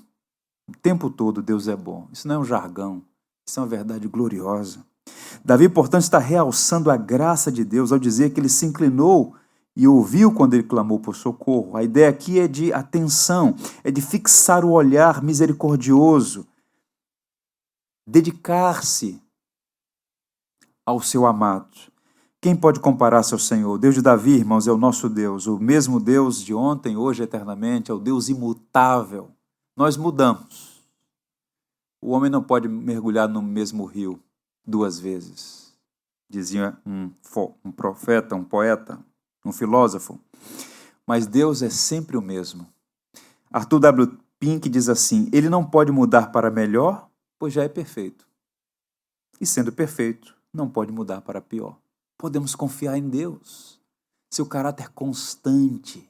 [0.68, 2.10] O tempo todo Deus é bom.
[2.12, 3.06] Isso não é um jargão,
[3.48, 4.86] isso é uma verdade gloriosa.
[5.44, 9.36] Davi, portanto, está realçando a graça de Deus ao dizer que ele se inclinou
[9.76, 11.78] e ouviu quando ele clamou por socorro.
[11.78, 16.46] A ideia aqui é de atenção, é de fixar o olhar misericordioso,
[18.08, 19.22] dedicar-se
[20.86, 21.78] ao seu amado.
[22.42, 23.78] Quem pode comparar-se ao Senhor?
[23.78, 27.92] Deus de Davi, irmãos, é o nosso Deus, o mesmo Deus de ontem, hoje, eternamente,
[27.92, 29.32] é o Deus imutável.
[29.76, 30.84] Nós mudamos.
[32.02, 34.22] O homem não pode mergulhar no mesmo rio
[34.70, 35.74] duas vezes,
[36.30, 37.12] dizia um,
[37.66, 39.00] um profeta, um poeta,
[39.46, 40.20] um filósofo.
[41.06, 42.68] Mas Deus é sempre o mesmo.
[43.52, 44.18] Arthur W.
[44.40, 48.28] Pink diz assim: Ele não pode mudar para melhor, pois já é perfeito.
[49.42, 51.78] E sendo perfeito, não pode mudar para pior
[52.20, 53.80] podemos confiar em Deus.
[54.30, 56.08] Seu caráter constante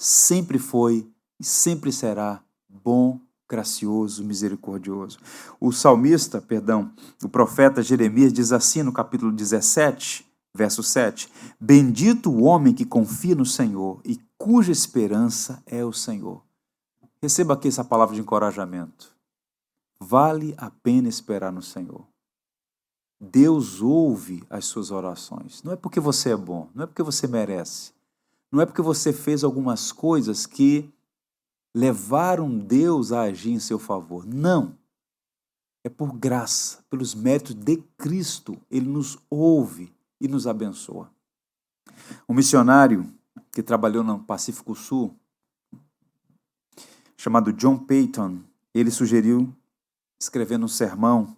[0.00, 3.20] sempre foi e sempre será bom,
[3.50, 5.18] gracioso, misericordioso.
[5.58, 12.44] O salmista, perdão, o profeta Jeremias diz assim no capítulo 17, verso 7: Bendito o
[12.44, 16.42] homem que confia no Senhor e cuja esperança é o Senhor.
[17.20, 19.12] Receba aqui essa palavra de encorajamento.
[20.00, 22.06] Vale a pena esperar no Senhor.
[23.20, 25.62] Deus ouve as suas orações.
[25.62, 27.92] Não é porque você é bom, não é porque você merece,
[28.50, 30.90] não é porque você fez algumas coisas que
[31.74, 34.26] levaram Deus a agir em seu favor.
[34.26, 34.78] Não.
[35.82, 41.10] É por graça, pelos méritos de Cristo, ele nos ouve e nos abençoa.
[42.28, 43.10] Um missionário
[43.52, 45.16] que trabalhou no Pacífico Sul,
[47.16, 48.40] chamado John Payton,
[48.74, 49.54] ele sugeriu,
[50.20, 51.36] escrevendo um sermão,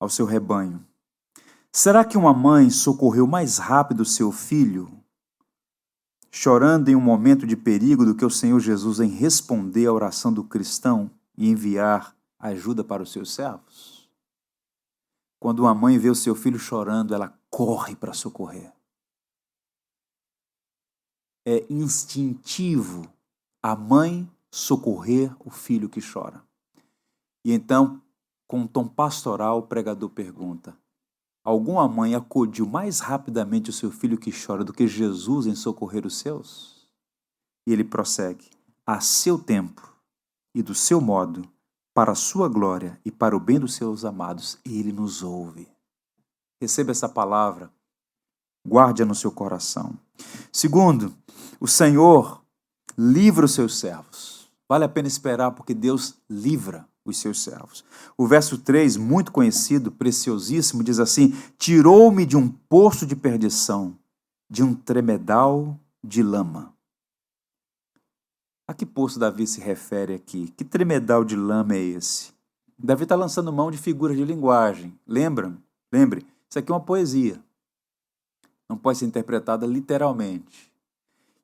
[0.00, 0.86] ao seu rebanho.
[1.72, 4.97] Será que uma mãe socorreu mais rápido seu filho,
[6.30, 10.32] chorando em um momento de perigo, do que o Senhor Jesus em responder à oração
[10.32, 14.08] do cristão e enviar ajuda para os seus servos?
[15.40, 18.72] Quando uma mãe vê o seu filho chorando, ela corre para socorrer.
[21.46, 23.10] É instintivo
[23.62, 26.42] a mãe socorrer o filho que chora.
[27.44, 28.02] E então
[28.48, 30.74] com um tom pastoral, o pregador pergunta:
[31.48, 36.04] Alguma mãe acudiu mais rapidamente o seu filho que chora do que Jesus em socorrer
[36.04, 36.86] os seus?
[37.66, 38.50] E ele prossegue:
[38.86, 39.96] A seu tempo
[40.54, 41.48] e do seu modo,
[41.94, 45.66] para a sua glória e para o bem dos seus amados, ele nos ouve.
[46.60, 47.72] Receba essa palavra,
[48.62, 49.98] guarde-a no seu coração.
[50.52, 51.14] Segundo,
[51.58, 52.44] o Senhor
[52.94, 54.52] livra os seus servos.
[54.68, 57.84] Vale a pena esperar porque Deus livra os seus servos.
[58.16, 63.96] O verso 3, muito conhecido, preciosíssimo, diz assim: Tirou-me de um poço de perdição,
[64.48, 66.74] de um tremedal de lama.
[68.66, 70.52] A que poço Davi se refere aqui?
[70.56, 72.32] Que tremedal de lama é esse?
[72.78, 74.96] Davi está lançando mão de figuras de linguagem.
[75.06, 75.56] Lembram?
[75.92, 77.42] Lembre, isso aqui é uma poesia.
[78.68, 80.70] Não pode ser interpretada literalmente.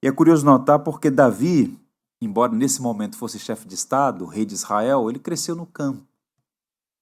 [0.02, 1.78] E é curioso notar porque Davi,
[2.24, 6.02] embora nesse momento fosse chefe de Estado, rei de Israel, ele cresceu no campo.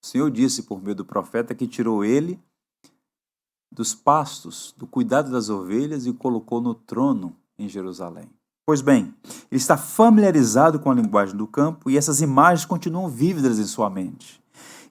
[0.03, 2.41] O Senhor disse por meio do profeta que tirou ele
[3.71, 8.29] dos pastos, do cuidado das ovelhas e o colocou no trono em Jerusalém.
[8.67, 9.15] Pois bem,
[9.51, 13.89] ele está familiarizado com a linguagem do campo e essas imagens continuam vívidas em sua
[13.89, 14.43] mente.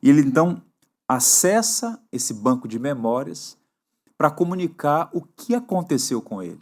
[0.01, 0.61] E ele então
[1.07, 3.57] acessa esse banco de memórias
[4.17, 6.61] para comunicar o que aconteceu com ele.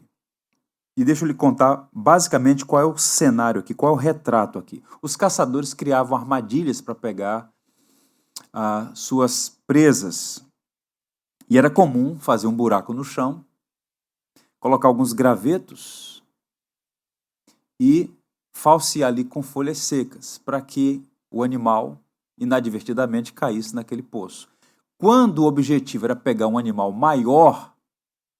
[0.99, 4.59] E deixa eu lhe contar basicamente qual é o cenário aqui, qual é o retrato
[4.59, 4.83] aqui.
[5.01, 7.49] Os caçadores criavam armadilhas para pegar
[8.51, 10.45] ah, suas presas.
[11.49, 13.45] E era comum fazer um buraco no chão,
[14.59, 16.21] colocar alguns gravetos
[17.79, 18.13] e
[18.53, 21.97] falsear ali com folhas secas, para que o animal
[22.37, 24.49] inadvertidamente caísse naquele poço.
[24.97, 27.73] Quando o objetivo era pegar um animal maior,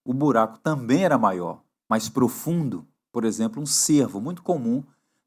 [0.04, 4.84] o buraco também era maior mais profundo, por exemplo, um cervo, muito comum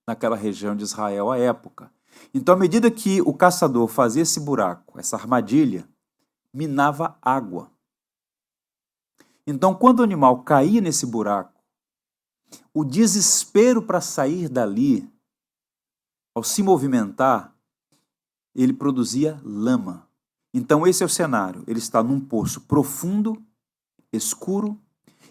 [0.08, 1.92] naquela região de Israel à época.
[2.34, 5.86] Então, à medida que o caçador fazia esse buraco, essa armadilha,
[6.54, 7.70] minava água.
[9.46, 11.62] Então, quando o animal caía nesse buraco,
[12.74, 15.12] o desespero para sair dali,
[16.34, 17.54] ao se movimentar,
[18.56, 20.08] ele produzia lama.
[20.54, 21.64] Então, esse é o cenário.
[21.68, 23.44] Ele está num poço profundo,
[24.14, 24.80] escuro,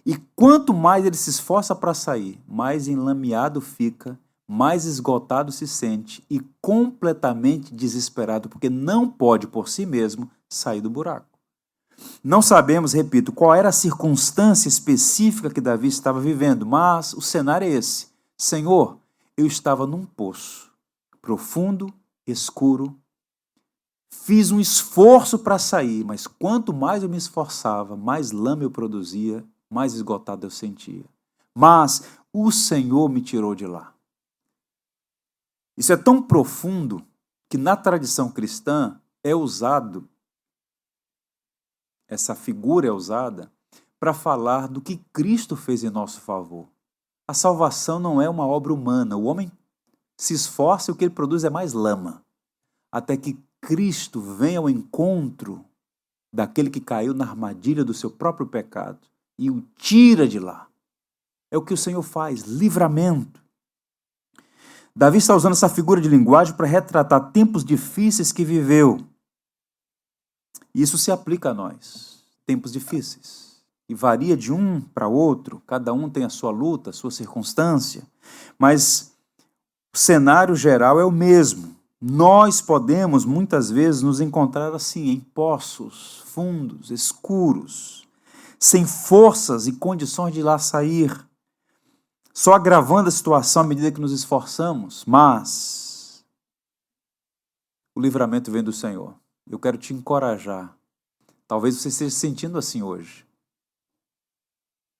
[0.04, 6.24] e quanto mais ele se esforça para sair, mais enlameado fica, mais esgotado se sente
[6.28, 11.26] e completamente desesperado, porque não pode por si mesmo sair do buraco.
[12.22, 17.66] Não sabemos, repito, qual era a circunstância específica que Davi estava vivendo, mas o cenário
[17.66, 18.98] é esse: Senhor,
[19.36, 20.72] eu estava num poço
[21.20, 21.92] profundo,
[22.26, 22.96] escuro,
[24.24, 29.42] Fiz um esforço para sair, mas quanto mais eu me esforçava, mais lama eu produzia,
[29.72, 31.04] mais esgotado eu sentia.
[31.54, 33.94] Mas o Senhor me tirou de lá.
[35.76, 37.04] Isso é tão profundo
[37.48, 40.08] que na tradição cristã é usado,
[42.08, 43.50] essa figura é usada
[43.98, 46.68] para falar do que Cristo fez em nosso favor.
[47.26, 49.16] A salvação não é uma obra humana.
[49.16, 49.50] O homem
[50.18, 52.22] se esforça e o que ele produz é mais lama.
[52.90, 55.64] Até que Cristo venha ao encontro
[56.32, 59.11] daquele que caiu na armadilha do seu próprio pecado
[59.42, 60.68] e o tira de lá.
[61.50, 63.42] É o que o Senhor faz, livramento.
[64.94, 69.04] Davi está usando essa figura de linguagem para retratar tempos difíceis que viveu.
[70.72, 72.22] Isso se aplica a nós.
[72.46, 73.60] Tempos difíceis.
[73.88, 78.04] E varia de um para outro, cada um tem a sua luta, a sua circunstância,
[78.56, 79.12] mas
[79.92, 81.76] o cenário geral é o mesmo.
[82.00, 88.01] Nós podemos muitas vezes nos encontrar assim, em poços fundos, escuros,
[88.62, 91.10] sem forças e condições de lá sair,
[92.32, 96.24] só agravando a situação à medida que nos esforçamos, mas
[97.92, 99.18] o livramento vem do Senhor.
[99.50, 100.78] Eu quero te encorajar.
[101.48, 103.26] Talvez você esteja se sentindo assim hoje,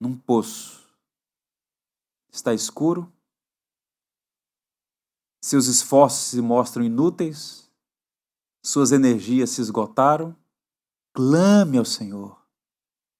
[0.00, 0.82] num poço.
[2.32, 3.12] Está escuro,
[5.40, 7.70] seus esforços se mostram inúteis,
[8.60, 10.36] suas energias se esgotaram.
[11.14, 12.41] Clame ao Senhor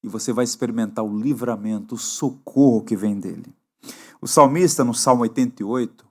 [0.02, 3.52] e você vai experimentar o livramento, o socorro que vem dele.
[4.20, 6.04] O salmista, no Salmo 88,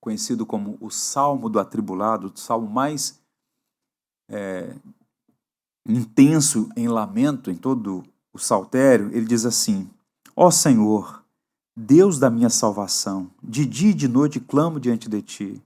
[0.00, 3.18] conhecido como o Salmo do Atribulado, o salmo mais
[4.28, 4.74] é,
[5.86, 9.88] intenso em lamento em todo o saltério, ele diz assim:
[10.36, 11.22] Ó Senhor,
[11.76, 15.62] Deus da minha salvação, de dia e de noite clamo diante de ti.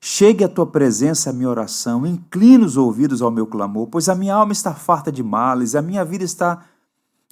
[0.00, 4.14] Chegue a tua presença a minha oração, inclina os ouvidos ao meu clamor, pois a
[4.14, 6.64] minha alma está farta de males, a minha vida está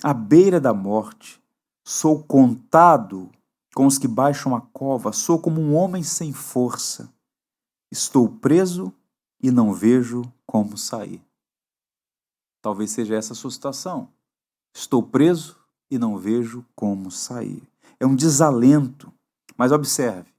[0.03, 1.41] à beira da morte.
[1.85, 3.31] Sou contado
[3.75, 7.13] com os que baixam a cova, sou como um homem sem força.
[7.91, 8.93] Estou preso
[9.43, 11.23] e não vejo como sair.
[12.63, 14.09] Talvez seja essa a sua situação.
[14.75, 15.59] Estou preso
[15.91, 19.13] e não vejo como sair é um desalento.
[19.57, 20.33] Mas observe,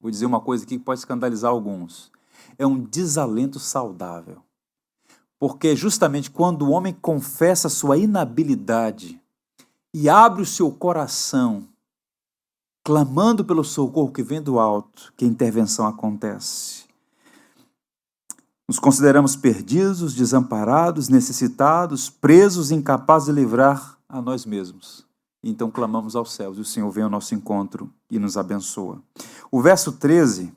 [0.00, 2.12] vou dizer uma coisa aqui que pode escandalizar alguns.
[2.56, 4.40] É um desalento saudável.
[5.38, 9.20] Porque justamente quando o homem confessa sua inabilidade
[9.94, 11.68] e abre o seu coração,
[12.84, 16.88] clamando pelo socorro que vem do alto, que a intervenção acontece.
[18.68, 25.06] Nos consideramos perdidos, desamparados, necessitados, presos, incapazes de livrar a nós mesmos.
[25.42, 29.00] Então clamamos aos céus e o Senhor vem ao nosso encontro e nos abençoa.
[29.50, 30.52] O verso 13,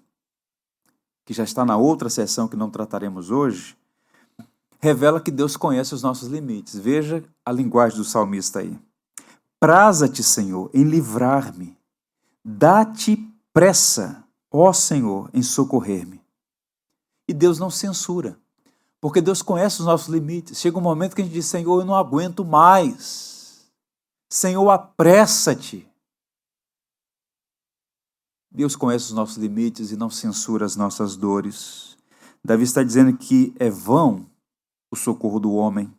[1.26, 3.78] que já está na outra sessão que não trataremos hoje,
[4.82, 6.76] revela que Deus conhece os nossos limites.
[6.76, 8.78] Veja a linguagem do salmista aí.
[9.60, 11.78] Praza-te, Senhor, em livrar-me.
[12.44, 13.18] Dá-te
[13.54, 16.20] pressa, ó Senhor, em socorrer-me.
[17.28, 18.40] E Deus não censura,
[19.00, 20.58] porque Deus conhece os nossos limites.
[20.58, 23.72] Chega um momento que a gente diz: Senhor, eu não aguento mais.
[24.28, 25.88] Senhor, apressa-te.
[28.50, 31.96] Deus conhece os nossos limites e não censura as nossas dores.
[32.44, 34.31] Davi está dizendo que é vão
[34.92, 35.92] o socorro do homem,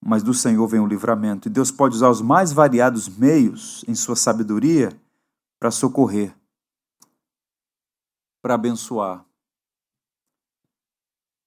[0.00, 1.48] mas do Senhor vem o livramento.
[1.48, 4.92] E Deus pode usar os mais variados meios em sua sabedoria
[5.58, 6.36] para socorrer,
[8.42, 9.24] para abençoar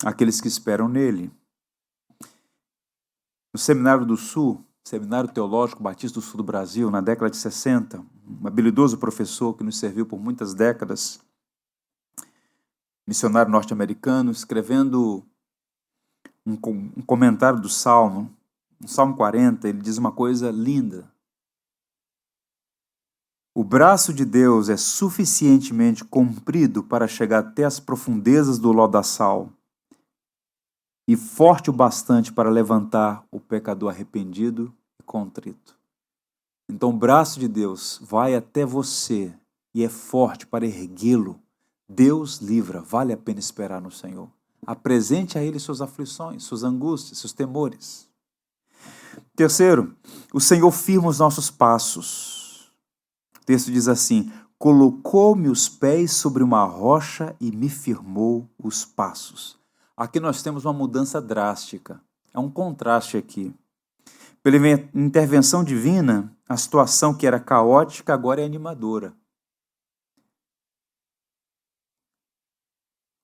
[0.03, 1.31] aqueles que esperam nele.
[3.53, 7.99] No Seminário do Sul, Seminário Teológico Batista do Sul do Brasil, na década de 60,
[7.99, 11.19] um habilidoso professor que nos serviu por muitas décadas,
[13.07, 15.23] missionário norte-americano, escrevendo
[16.51, 18.33] um, um comentário do Salmo,
[18.79, 21.11] no Salmo 40, ele diz uma coisa linda.
[23.55, 29.51] O braço de Deus é suficientemente comprido para chegar até as profundezas do lodaçal
[31.07, 34.73] e forte o bastante para levantar o pecador arrependido
[35.09, 35.75] contrito.
[36.69, 39.33] Então o braço de Deus vai até você
[39.73, 41.41] e é forte para erguê-lo.
[41.89, 44.29] Deus livra, vale a pena esperar no Senhor.
[44.65, 48.07] Apresente a Ele suas aflições, suas angústias, seus temores.
[49.35, 49.95] Terceiro,
[50.33, 52.71] o Senhor firma os nossos passos.
[53.41, 59.57] O texto diz assim: Colocou-me os pés sobre uma rocha e me firmou os passos.
[59.95, 62.01] Aqui nós temos uma mudança drástica.
[62.33, 63.53] É um contraste aqui.
[64.43, 64.57] Pela
[64.93, 69.13] intervenção divina, a situação que era caótica agora é animadora.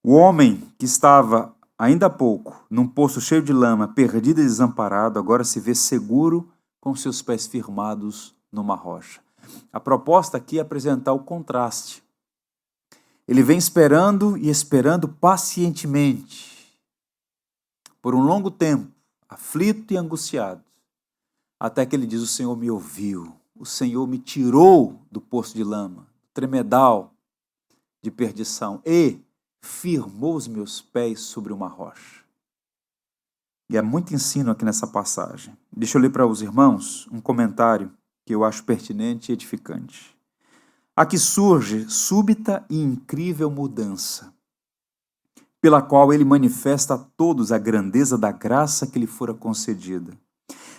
[0.08, 5.18] O homem que estava ainda há pouco, num poço cheio de lama, perdido e desamparado,
[5.18, 6.48] agora se vê seguro
[6.80, 9.20] com seus pés firmados numa rocha.
[9.74, 12.04] A proposta aqui é apresentar o contraste.
[13.28, 16.80] Ele vem esperando e esperando pacientemente,
[18.00, 18.92] por um longo tempo,
[19.28, 20.64] aflito e angustiado,
[21.60, 25.64] até que ele diz: O Senhor me ouviu, o Senhor me tirou do poço de
[25.64, 27.12] lama, tremedal
[28.04, 29.25] de perdição, e
[29.66, 32.24] firmou os meus pés sobre uma rocha.
[33.70, 35.58] E há muito ensino aqui nessa passagem.
[35.76, 37.92] Deixa eu ler para os irmãos um comentário
[38.24, 40.16] que eu acho pertinente e edificante.
[40.96, 44.32] Aqui surge súbita e incrível mudança,
[45.60, 50.14] pela qual ele manifesta a todos a grandeza da graça que lhe fora concedida.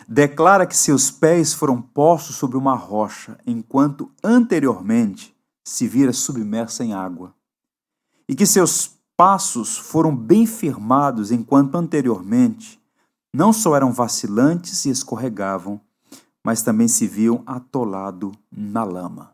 [0.08, 6.94] Declara que seus pés foram postos sobre uma rocha, enquanto anteriormente se vira submersa em
[6.94, 7.35] água
[8.28, 12.80] e que seus passos foram bem firmados, enquanto anteriormente
[13.34, 15.78] não só eram vacilantes e escorregavam,
[16.42, 19.32] mas também se viam atolado na lama.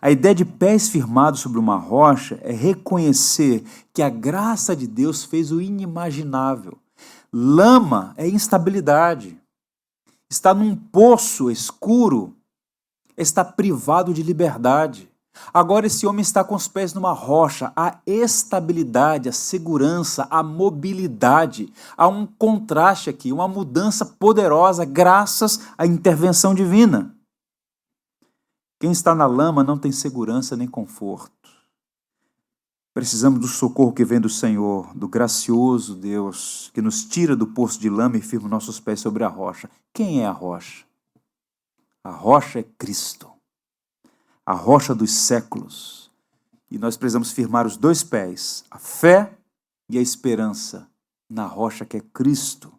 [0.00, 5.24] A ideia de pés firmados sobre uma rocha é reconhecer que a graça de Deus
[5.24, 6.78] fez o inimaginável.
[7.32, 9.36] Lama é instabilidade.
[10.30, 12.36] Está num poço escuro,
[13.16, 15.10] está privado de liberdade.
[15.52, 17.72] Agora esse homem está com os pés numa rocha.
[17.76, 21.72] A estabilidade, a segurança, a mobilidade.
[21.96, 27.14] Há um contraste aqui, uma mudança poderosa graças à intervenção divina.
[28.80, 31.32] Quem está na lama não tem segurança nem conforto.
[32.92, 37.80] Precisamos do socorro que vem do Senhor, do gracioso Deus, que nos tira do poço
[37.80, 39.68] de lama e firma nossos pés sobre a rocha.
[39.92, 40.84] Quem é a rocha?
[42.04, 43.33] A rocha é Cristo
[44.46, 46.10] a rocha dos séculos.
[46.70, 49.36] E nós precisamos firmar os dois pés, a fé
[49.88, 50.88] e a esperança,
[51.28, 52.72] na rocha que é Cristo.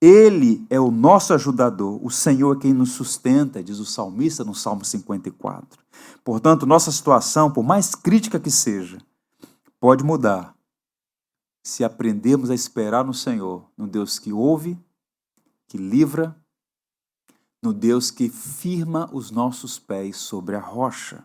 [0.00, 4.54] Ele é o nosso ajudador, o Senhor é quem nos sustenta, diz o salmista no
[4.54, 5.78] Salmo 54.
[6.22, 8.98] Portanto, nossa situação, por mais crítica que seja,
[9.80, 10.54] pode mudar
[11.62, 14.78] se aprendermos a esperar no Senhor, no Deus que ouve,
[15.66, 16.36] que livra
[17.64, 21.24] no Deus que firma os nossos pés sobre a rocha.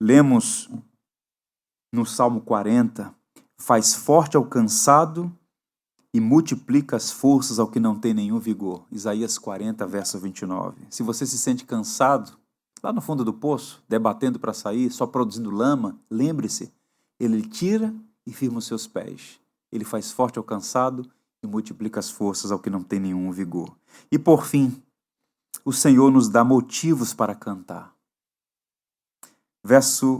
[0.00, 0.68] Lemos
[1.92, 3.14] no Salmo 40:
[3.56, 5.32] faz forte ao cansado
[6.12, 8.84] e multiplica as forças ao que não tem nenhum vigor.
[8.90, 10.88] Isaías 40, verso 29.
[10.90, 12.36] Se você se sente cansado,
[12.82, 16.72] lá no fundo do poço, debatendo para sair, só produzindo lama, lembre-se,
[17.18, 17.94] ele tira
[18.26, 19.38] e firma os seus pés.
[19.70, 21.08] Ele faz forte ao cansado
[21.44, 23.76] e multiplica as forças ao que não tem nenhum vigor.
[24.10, 24.82] E por fim,
[25.64, 27.94] o Senhor nos dá motivos para cantar.
[29.62, 30.18] Verso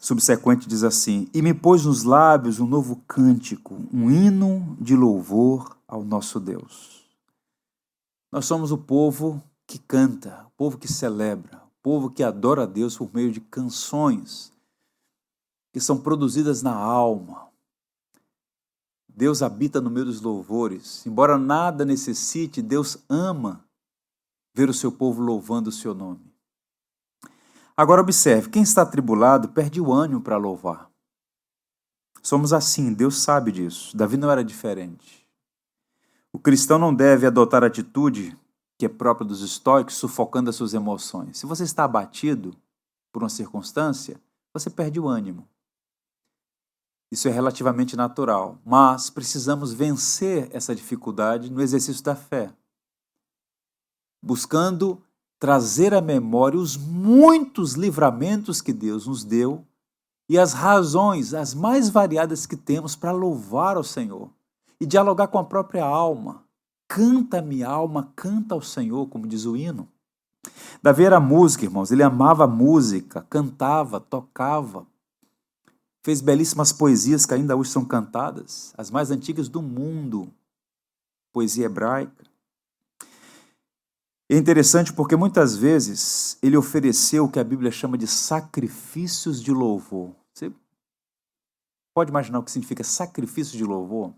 [0.00, 5.76] subsequente diz assim: E me pôs nos lábios um novo cântico, um hino de louvor
[5.86, 7.06] ao nosso Deus.
[8.30, 12.66] Nós somos o povo que canta, o povo que celebra, o povo que adora a
[12.66, 14.52] Deus por meio de canções
[15.72, 17.48] que são produzidas na alma.
[19.08, 21.04] Deus habita no meio dos louvores.
[21.06, 23.67] Embora nada necessite, Deus ama
[24.58, 26.34] ver o seu povo louvando o seu nome.
[27.76, 30.90] Agora observe: quem está atribulado perde o ânimo para louvar.
[32.20, 33.96] Somos assim, Deus sabe disso.
[33.96, 35.24] Davi não era diferente.
[36.32, 38.36] O cristão não deve adotar a atitude
[38.76, 41.38] que é própria dos estoicos, sufocando as suas emoções.
[41.38, 42.54] Se você está abatido
[43.12, 44.20] por uma circunstância,
[44.52, 45.48] você perde o ânimo.
[47.10, 52.52] Isso é relativamente natural, mas precisamos vencer essa dificuldade no exercício da fé
[54.22, 55.02] buscando
[55.38, 59.64] trazer à memória os muitos livramentos que Deus nos deu
[60.28, 64.30] e as razões, as mais variadas que temos para louvar ao Senhor
[64.80, 66.44] e dialogar com a própria alma.
[66.88, 69.88] Canta, minha alma, canta ao Senhor, como diz o hino.
[70.82, 74.86] Davi era música, irmãos, ele amava a música, cantava, tocava,
[76.04, 80.32] fez belíssimas poesias que ainda hoje são cantadas, as mais antigas do mundo,
[81.32, 82.27] poesia hebraica.
[84.30, 89.52] É interessante porque muitas vezes ele ofereceu o que a Bíblia chama de sacrifícios de
[89.52, 90.14] louvor.
[90.34, 90.52] Você
[91.94, 94.12] pode imaginar o que significa sacrifício de louvor?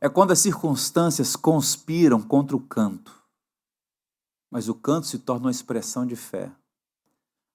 [0.00, 3.24] É quando as circunstâncias conspiram contra o canto,
[4.50, 6.52] mas o canto se torna uma expressão de fé.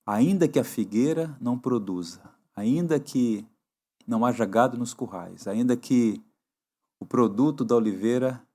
[0.06, 2.22] Ainda que a figueira não produza,
[2.56, 3.48] ainda que
[4.06, 6.22] não haja gado nos currais, ainda que
[7.00, 8.46] o produto da oliveira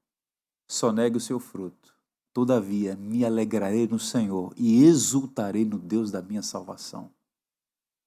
[0.69, 1.98] só negue o seu fruto,
[2.39, 7.11] Todavia, me alegrarei no Senhor e exultarei no Deus da minha salvação.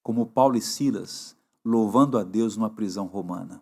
[0.01, 3.61] Como Paulo e Silas, louvando a Deus numa prisão romana.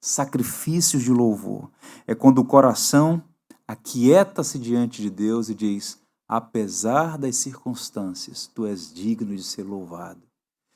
[0.00, 1.68] sacrifícios de louvor.
[2.06, 3.20] É quando o coração
[3.66, 10.22] aquieta-se diante de Deus e diz: apesar das circunstâncias, tu és digno de ser louvado.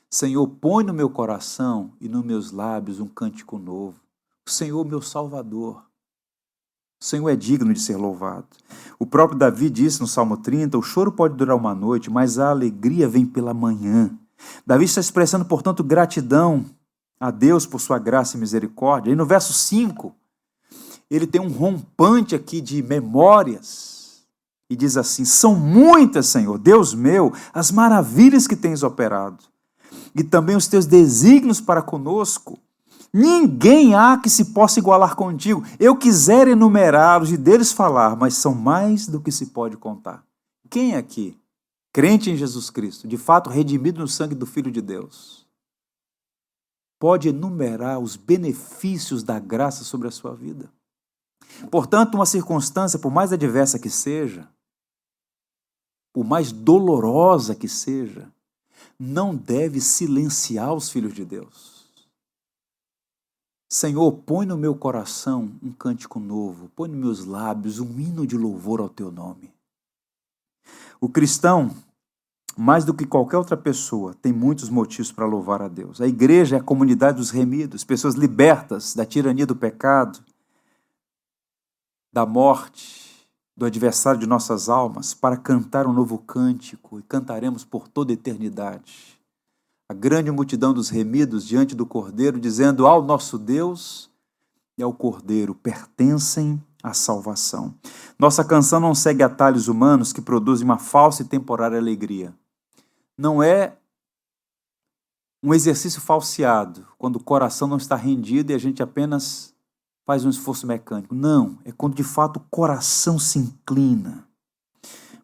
[0.09, 4.01] Senhor, põe no meu coração e nos meus lábios um cântico novo.
[4.45, 5.88] O Senhor, meu Salvador.
[7.01, 8.47] O Senhor é digno de ser louvado.
[8.99, 12.49] O próprio Davi disse no Salmo 30: O choro pode durar uma noite, mas a
[12.49, 14.11] alegria vem pela manhã.
[14.65, 16.65] Davi está expressando, portanto, gratidão
[17.19, 19.11] a Deus por sua graça e misericórdia.
[19.11, 20.13] E no verso 5,
[21.09, 24.25] ele tem um rompante aqui de memórias
[24.69, 29.43] e diz assim: São muitas, Senhor, Deus meu, as maravilhas que tens operado
[30.13, 32.59] e também os teus desígnios para conosco.
[33.13, 35.63] Ninguém há que se possa igualar contigo.
[35.79, 40.23] Eu quiser enumerá-los e deles falar, mas são mais do que se pode contar.
[40.69, 41.37] Quem aqui,
[41.91, 45.47] crente em Jesus Cristo, de fato redimido no sangue do Filho de Deus,
[46.99, 50.71] pode enumerar os benefícios da graça sobre a sua vida?
[51.71, 54.47] Portanto, uma circunstância, por mais adversa que seja,
[56.13, 58.31] por mais dolorosa que seja,
[58.99, 61.68] não deve silenciar os filhos de Deus.
[63.71, 68.35] Senhor, põe no meu coração um cântico novo, põe nos meus lábios um hino de
[68.35, 69.53] louvor ao teu nome.
[70.99, 71.69] O cristão,
[72.57, 76.01] mais do que qualquer outra pessoa, tem muitos motivos para louvar a Deus.
[76.01, 80.19] A igreja é a comunidade dos remidos, pessoas libertas da tirania do pecado,
[82.11, 87.87] da morte, do adversário de nossas almas para cantar um novo cântico e cantaremos por
[87.87, 89.18] toda a eternidade.
[89.89, 94.07] A grande multidão dos remidos diante do Cordeiro, dizendo ao nosso Deus
[94.77, 97.73] e ao Cordeiro pertencem à salvação.
[98.17, 102.33] Nossa canção não segue atalhos humanos que produzem uma falsa e temporária alegria.
[103.17, 103.75] Não é
[105.41, 109.55] um exercício falseado, quando o coração não está rendido e a gente apenas
[110.05, 111.15] faz um esforço mecânico.
[111.15, 114.27] Não, é quando de fato o coração se inclina.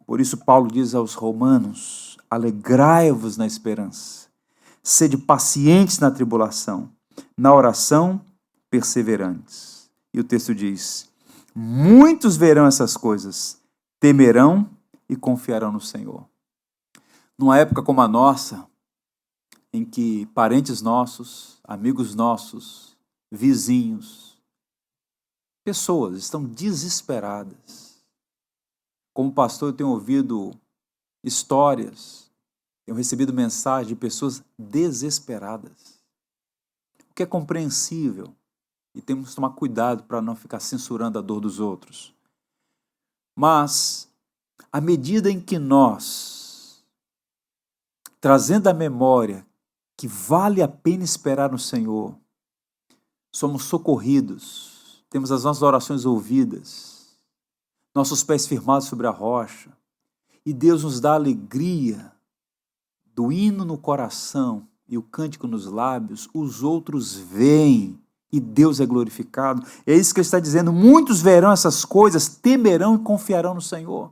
[0.05, 4.24] Por isso, Paulo diz aos Romanos: alegrai-vos na esperança,
[4.85, 6.89] sede pacientes na tribulação,
[7.35, 8.21] na oração,
[8.69, 9.89] perseverantes.
[10.13, 11.09] E o texto diz:
[11.53, 13.59] muitos verão essas coisas,
[13.99, 14.69] temerão
[15.09, 16.25] e confiarão no Senhor.
[17.37, 18.65] Numa época como a nossa,
[19.73, 22.95] em que parentes nossos, amigos nossos,
[23.29, 24.25] vizinhos,
[25.65, 28.05] Pessoas estão desesperadas.
[29.11, 30.51] Como pastor, eu tenho ouvido
[31.23, 32.24] histórias,
[32.85, 35.99] tenho recebido mensagens de pessoas desesperadas.
[37.09, 38.33] O que é compreensível
[38.93, 42.13] e temos que tomar cuidado para não ficar censurando a dor dos outros.
[43.35, 44.09] Mas,
[44.71, 46.85] à medida em que nós,
[48.21, 49.45] trazendo a memória
[49.97, 52.17] que vale a pena esperar no Senhor,
[53.33, 54.75] somos socorridos
[55.15, 57.17] temos as nossas orações ouvidas,
[57.95, 59.71] nossos pés firmados sobre a rocha,
[60.45, 62.11] e Deus nos dá alegria
[63.15, 67.99] do hino no coração e o cântico nos lábios, os outros veem
[68.31, 69.65] e Deus é glorificado.
[69.85, 70.73] É isso que ele está dizendo.
[70.73, 74.11] Muitos verão essas coisas, temerão e confiarão no Senhor.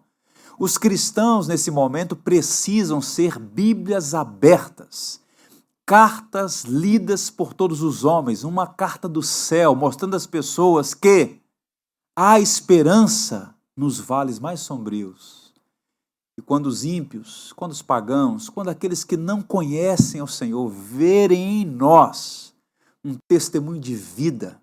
[0.57, 5.21] Os cristãos, nesse momento, precisam ser Bíblias abertas
[5.85, 11.41] cartas lidas por todos os homens, uma carta do céu, mostrando às pessoas que
[12.15, 15.42] há esperança nos vales mais sombrios.
[16.37, 21.61] E quando os ímpios, quando os pagãos, quando aqueles que não conhecem o Senhor verem
[21.61, 22.53] em nós
[23.03, 24.59] um testemunho de vida,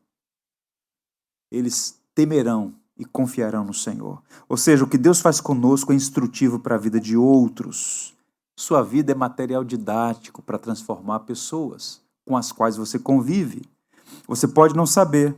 [1.50, 4.22] eles temerão e confiarão no Senhor.
[4.48, 8.14] Ou seja, o que Deus faz conosco é instrutivo para a vida de outros.
[8.58, 13.62] Sua vida é material didático para transformar pessoas com as quais você convive.
[14.26, 15.34] Você pode não saber,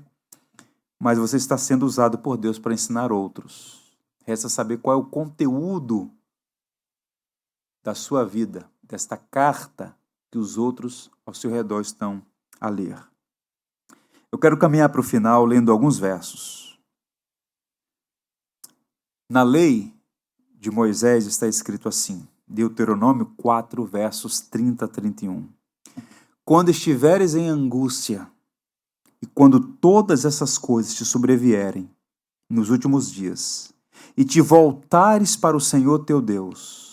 [0.99, 3.83] mas você está sendo usado por Deus para ensinar outros.
[4.25, 6.11] Resta saber qual é o conteúdo
[7.83, 9.97] da sua vida, desta carta
[10.31, 12.23] que os outros ao seu redor estão
[12.61, 12.99] a ler.
[14.31, 16.81] Eu quero caminhar para o final lendo alguns versos.
[19.29, 19.95] Na lei
[20.55, 25.49] de Moisés está escrito assim: Deuteronômio 4, versos 30 a 31.
[26.45, 28.31] Quando estiveres em angústia,
[29.21, 31.91] e quando todas essas coisas te sobrevierem
[32.49, 33.73] nos últimos dias,
[34.17, 36.92] e te voltares para o Senhor teu Deus,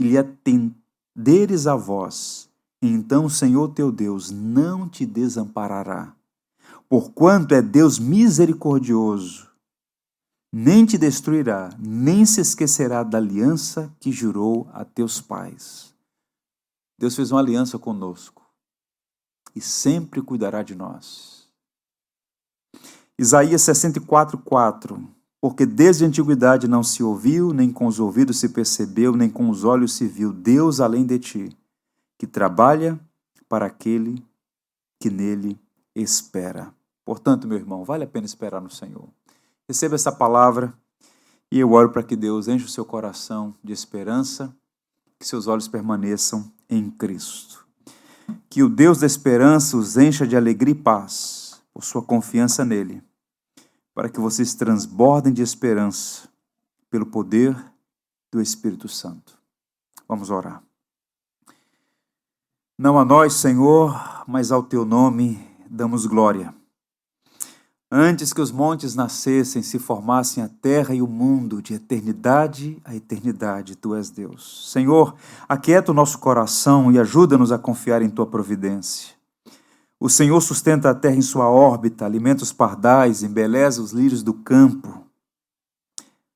[0.00, 2.50] e lhe atenderes a voz,
[2.82, 6.16] então o Senhor teu Deus não te desamparará,
[6.88, 9.50] porquanto é Deus misericordioso
[10.52, 15.94] nem te destruirá, nem se esquecerá da aliança que jurou a teus pais.
[16.98, 18.44] Deus fez uma aliança conosco
[19.54, 21.48] e sempre cuidará de nós.
[23.16, 25.08] Isaías 64, 4.
[25.40, 29.48] Porque desde a antiguidade não se ouviu, nem com os ouvidos se percebeu, nem com
[29.48, 31.56] os olhos se viu Deus além de ti,
[32.18, 33.00] que trabalha
[33.48, 34.22] para aquele
[35.00, 35.58] que nele
[35.96, 36.74] espera.
[37.06, 39.08] Portanto, meu irmão, vale a pena esperar no Senhor.
[39.66, 40.74] Receba essa palavra
[41.50, 44.54] e eu oro para que Deus enche o seu coração de esperança,
[45.18, 47.66] que seus olhos permaneçam em Cristo.
[48.50, 53.02] Que o Deus da esperança os encha de alegria e paz por sua confiança nele
[54.00, 56.26] para que vocês transbordem de esperança
[56.88, 57.54] pelo poder
[58.32, 59.36] do Espírito Santo.
[60.08, 60.62] Vamos orar.
[62.78, 66.54] Não a nós, Senhor, mas ao teu nome damos glória.
[67.92, 72.96] Antes que os montes nascessem, se formassem a terra e o mundo, de eternidade a
[72.96, 74.72] eternidade, tu és Deus.
[74.72, 75.14] Senhor,
[75.46, 79.19] aquieta o nosso coração e ajuda-nos a confiar em tua providência.
[80.02, 84.32] O Senhor sustenta a terra em sua órbita, alimenta os pardais, embeleza os lírios do
[84.32, 85.04] campo.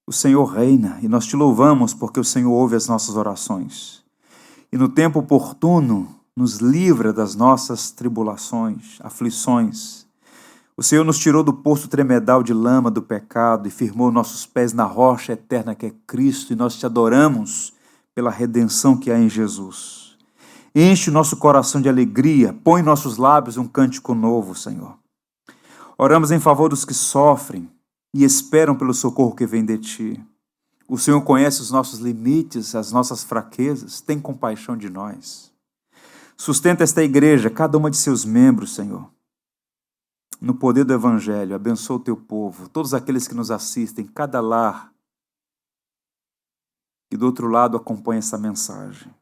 [0.07, 4.05] O Senhor reina e nós te louvamos porque o Senhor ouve as nossas orações.
[4.71, 10.05] E no tempo oportuno nos livra das nossas tribulações, aflições.
[10.77, 14.75] O Senhor nos tirou do poço tremedal de lama do pecado e firmou nossos pés
[14.75, 17.73] na rocha eterna que é Cristo, e nós te adoramos
[18.15, 20.04] pela redenção que há em Jesus.
[20.75, 24.99] Enche o nosso coração de alegria, põe em nossos lábios um cântico novo, Senhor.
[25.97, 27.70] Oramos em favor dos que sofrem
[28.12, 30.27] e esperam pelo socorro que vem de Ti.
[30.89, 35.53] O Senhor conhece os nossos limites, as nossas fraquezas, tem compaixão de nós.
[36.37, 39.09] Sustenta esta igreja, cada uma de seus membros, Senhor.
[40.41, 44.93] No poder do Evangelho, abençoa o teu povo, todos aqueles que nos assistem, cada lar
[47.09, 49.14] que do outro lado acompanha essa mensagem.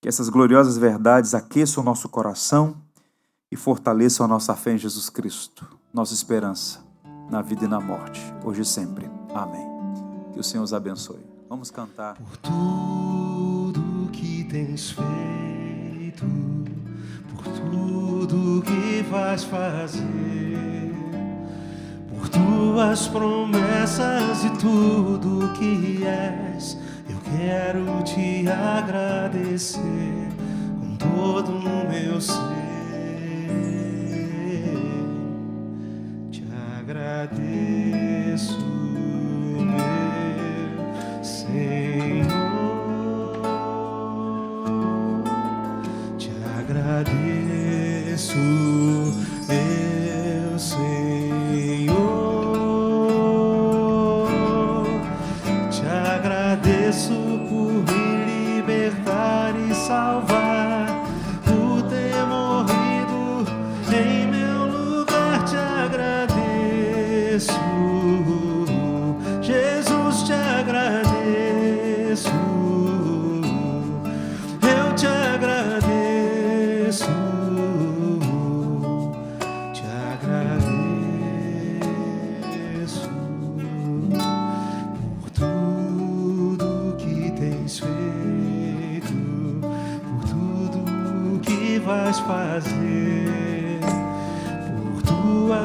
[0.00, 2.74] Que essas gloriosas verdades aqueçam o nosso coração
[3.52, 6.80] e fortaleçam a nossa fé em Jesus Cristo, nossa esperança
[7.30, 9.08] na vida e na morte, hoje e sempre.
[9.34, 9.64] Amém.
[10.32, 11.24] Que o Senhor os abençoe.
[11.48, 12.16] Vamos cantar.
[12.16, 16.24] Por tudo que tens feito,
[17.34, 20.94] por tudo que vais fazer,
[22.08, 26.76] por tuas promessas e tudo que és
[27.36, 29.80] Quero te agradecer
[30.80, 32.34] com todo o meu ser.
[36.30, 36.42] Te
[36.80, 38.58] agradeço,
[39.64, 42.49] meu Senhor.
[56.90, 60.89] Agradeço por me libertar e salvar,